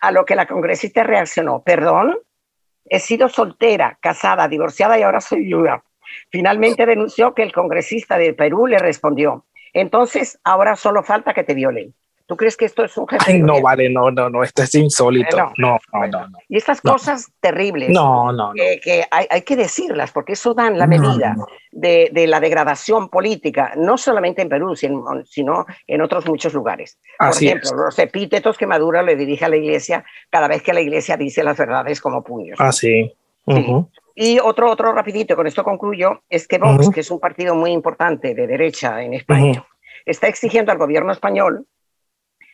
A 0.00 0.10
lo 0.12 0.24
que 0.24 0.36
la 0.36 0.46
congresista 0.46 1.02
reaccionó, 1.02 1.62
perdón, 1.62 2.18
He 2.84 2.98
sido 2.98 3.28
soltera, 3.28 3.98
casada, 4.00 4.48
divorciada 4.48 4.98
y 4.98 5.02
ahora 5.02 5.20
soy 5.20 5.44
viuda. 5.44 5.84
Finalmente 6.30 6.84
denunció 6.84 7.34
que 7.34 7.42
el 7.42 7.52
congresista 7.52 8.18
de 8.18 8.34
Perú 8.34 8.66
le 8.66 8.78
respondió, 8.78 9.46
entonces 9.72 10.38
ahora 10.44 10.76
solo 10.76 11.02
falta 11.02 11.32
que 11.32 11.44
te 11.44 11.54
violen. 11.54 11.94
¿Tú 12.32 12.36
crees 12.38 12.56
que 12.56 12.64
esto 12.64 12.82
es 12.82 12.96
un 12.96 13.06
jefe? 13.06 13.38
no, 13.40 13.60
vale, 13.60 13.90
no, 13.90 14.10
no, 14.10 14.30
no, 14.30 14.42
esto 14.42 14.62
es 14.62 14.74
insólito. 14.74 15.36
no, 15.58 15.78
no, 15.92 16.08
no, 16.08 16.38
Y 16.48 16.56
estas 16.56 16.80
cosas 16.80 17.30
terribles. 17.40 17.90
No, 17.90 18.32
no, 18.32 18.54
Que, 18.54 19.04
hay, 19.10 19.42
que 19.42 19.54
decirlas, 19.54 20.12
porque 20.12 20.32
eso 20.32 20.54
dan 20.54 20.78
la 20.78 20.86
medida 20.86 21.36
de, 21.72 22.10
la 22.26 22.40
degradación 22.40 23.10
política, 23.10 23.74
no 23.76 23.98
solamente 23.98 24.40
en 24.40 24.48
Perú, 24.48 24.74
sino, 24.74 25.66
en 25.86 26.00
otros 26.00 26.26
muchos 26.26 26.54
lugares. 26.54 26.96
Por 27.18 27.28
ejemplo, 27.28 27.74
los 27.84 27.98
epítetos 27.98 28.56
que 28.56 28.66
Maduro 28.66 29.02
le 29.02 29.14
dirige 29.14 29.44
a 29.44 29.50
la 29.50 29.56
iglesia 29.56 30.02
cada 30.30 30.48
vez 30.48 30.62
que 30.62 30.72
la 30.72 30.80
iglesia 30.80 31.18
dice 31.18 31.44
las 31.44 31.58
verdades 31.58 32.00
como 32.00 32.24
puños. 32.24 32.56
Ah, 32.58 32.72
sí. 32.72 33.12
Y 34.14 34.38
otro, 34.38 34.70
otro 34.70 34.90
rapidito, 34.94 35.36
con 35.36 35.46
esto 35.46 35.62
concluyo, 35.62 36.22
es 36.30 36.48
que 36.48 36.56
Vox, 36.56 36.88
que 36.88 37.00
es 37.00 37.10
un 37.10 37.20
partido 37.20 37.54
muy 37.54 37.72
importante 37.72 38.34
de 38.34 38.46
derecha 38.46 39.02
en 39.02 39.12
España, 39.12 39.66
está 40.06 40.28
exigiendo 40.28 40.72
al 40.72 40.78
gobierno 40.78 41.12
español 41.12 41.66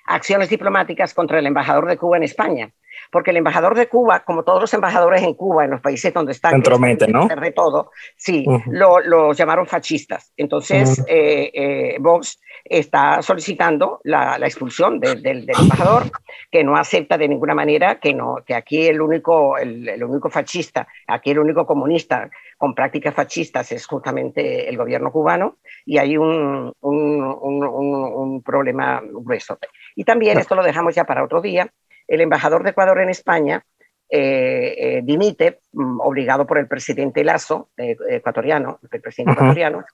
acciones 0.08 0.48
diplomáticas 0.48 1.14
contra 1.14 1.38
el 1.38 1.46
embajador 1.46 1.86
de 1.86 1.96
Cuba 1.96 2.16
en 2.16 2.24
España. 2.24 2.72
Porque 3.10 3.30
el 3.30 3.38
embajador 3.38 3.74
de 3.74 3.88
Cuba, 3.88 4.20
como 4.20 4.44
todos 4.44 4.60
los 4.60 4.74
embajadores 4.74 5.22
en 5.22 5.34
Cuba, 5.34 5.64
en 5.64 5.70
los 5.70 5.80
países 5.80 6.12
donde 6.12 6.32
están, 6.32 6.54
Entromete, 6.54 7.08
¿no? 7.08 7.26
De 7.28 7.52
todo, 7.52 7.90
sí, 8.16 8.44
lo, 8.66 9.32
llamaron 9.32 9.66
fascistas. 9.66 10.32
Entonces, 10.36 11.04
eh, 11.08 11.50
eh, 11.54 11.96
Vox 12.00 12.40
está 12.64 13.22
solicitando 13.22 14.00
la, 14.04 14.36
expulsión 14.38 15.00
del 15.00 15.48
embajador, 15.48 16.10
que 16.50 16.64
no 16.64 16.76
acepta 16.76 17.18
de 17.18 17.28
ninguna 17.28 17.54
manera 17.54 17.98
que, 17.98 18.14
no, 18.14 18.36
que 18.46 18.54
aquí 18.54 18.86
el 18.86 19.00
único, 19.00 19.58
el, 19.58 20.02
único 20.02 20.28
fascista, 20.30 20.86
aquí 21.06 21.30
el 21.30 21.38
único 21.38 21.66
comunista 21.66 22.30
con 22.56 22.74
prácticas 22.74 23.14
fascistas 23.14 23.70
es 23.72 23.86
justamente 23.86 24.68
el 24.68 24.76
gobierno 24.76 25.12
cubano 25.12 25.58
y 25.84 25.98
hay 25.98 26.16
un, 26.16 26.72
un, 26.80 27.22
un, 27.22 27.64
un 27.64 28.42
problema 28.42 29.00
grueso. 29.02 29.58
Y 29.94 30.04
también, 30.04 30.38
esto 30.38 30.54
lo 30.54 30.62
dejamos 30.62 30.94
ya 30.94 31.04
para 31.04 31.24
otro 31.24 31.40
día, 31.40 31.70
el 32.08 32.20
embajador 32.22 32.64
de 32.64 32.70
Ecuador 32.70 33.00
en 33.00 33.10
España 33.10 33.64
eh, 34.10 34.74
eh, 34.78 35.00
dimite, 35.04 35.60
mm, 35.72 36.00
obligado 36.00 36.46
por 36.46 36.58
el 36.58 36.66
presidente 36.66 37.22
Lazo, 37.22 37.68
eh, 37.76 37.94
ecuatoriano, 38.08 38.80
el 38.90 39.00
presidente 39.02 39.32
ecuatoriano, 39.32 39.84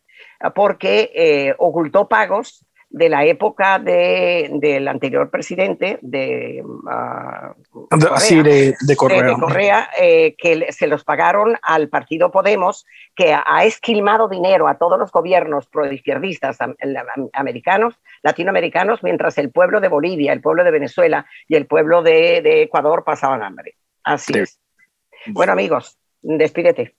porque 0.54 1.54
ocultó 1.58 2.08
pagos 2.08 2.64
de 2.94 3.08
la 3.08 3.24
época 3.24 3.80
de, 3.80 4.48
del 4.52 4.86
anterior 4.86 5.28
presidente 5.28 5.98
de, 6.00 6.62
uh, 6.64 7.88
de, 7.90 8.96
Correa, 8.96 9.90
eh, 10.00 10.36
que 10.38 10.70
se 10.70 10.86
los 10.86 11.02
pagaron 11.02 11.56
al 11.62 11.88
partido 11.88 12.30
Podemos, 12.30 12.86
que 13.16 13.34
ha 13.34 13.64
esquilmado 13.64 14.28
dinero 14.28 14.68
a 14.68 14.78
todos 14.78 14.96
los 14.96 15.10
gobiernos 15.10 15.66
proizquierdistas 15.66 16.58
americanos, 17.32 17.98
latinoamericanos, 18.22 19.02
mientras 19.02 19.38
el 19.38 19.50
pueblo 19.50 19.80
de 19.80 19.88
Bolivia, 19.88 20.32
el 20.32 20.40
pueblo 20.40 20.62
de 20.62 20.70
Venezuela 20.70 21.26
y 21.48 21.56
el 21.56 21.66
pueblo 21.66 22.00
de, 22.00 22.62
Ecuador 22.62 23.02
pasaban 23.02 23.42
hambre. 23.42 23.74
Así 24.04 24.38
es. 24.38 24.60
Bueno, 25.26 25.52
amigos, 25.52 25.98
despídete. 26.22 26.94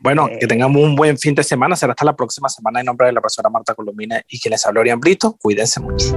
Bueno, 0.00 0.28
que 0.40 0.46
tengamos 0.46 0.82
un 0.82 0.96
buen 0.96 1.18
fin 1.18 1.34
de 1.34 1.42
semana. 1.42 1.76
Será 1.76 1.92
hasta 1.92 2.04
la 2.04 2.16
próxima 2.16 2.48
semana 2.48 2.80
en 2.80 2.86
nombre 2.86 3.06
de 3.06 3.12
la 3.12 3.20
profesora 3.20 3.50
Marta 3.50 3.74
Colomina 3.74 4.22
y 4.28 4.38
quienes 4.38 4.64
habla 4.66 4.80
Orián 4.80 5.00
Brito. 5.00 5.36
Cuídense 5.40 5.80
mucho. 5.80 6.16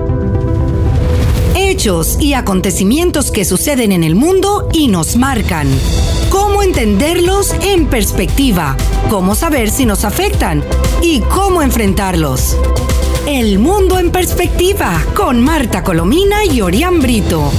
Hechos 1.55 2.19
y 2.19 2.33
acontecimientos 2.33 3.31
que 3.31 3.45
suceden 3.45 3.91
en 3.91 4.03
el 4.03 4.15
mundo 4.15 4.69
y 4.73 4.87
nos 4.87 5.15
marcan. 5.15 5.67
Cómo 6.29 6.61
entenderlos 6.61 7.53
en 7.61 7.87
perspectiva, 7.87 8.75
cómo 9.09 9.35
saber 9.35 9.69
si 9.69 9.85
nos 9.85 10.05
afectan 10.05 10.63
y 11.01 11.21
cómo 11.21 11.61
enfrentarlos. 11.61 12.57
El 13.27 13.59
mundo 13.59 13.99
en 13.99 14.11
perspectiva 14.11 15.03
con 15.15 15.41
Marta 15.41 15.83
Colomina 15.83 16.45
y 16.45 16.61
Orián 16.61 16.99
Brito. 16.99 17.51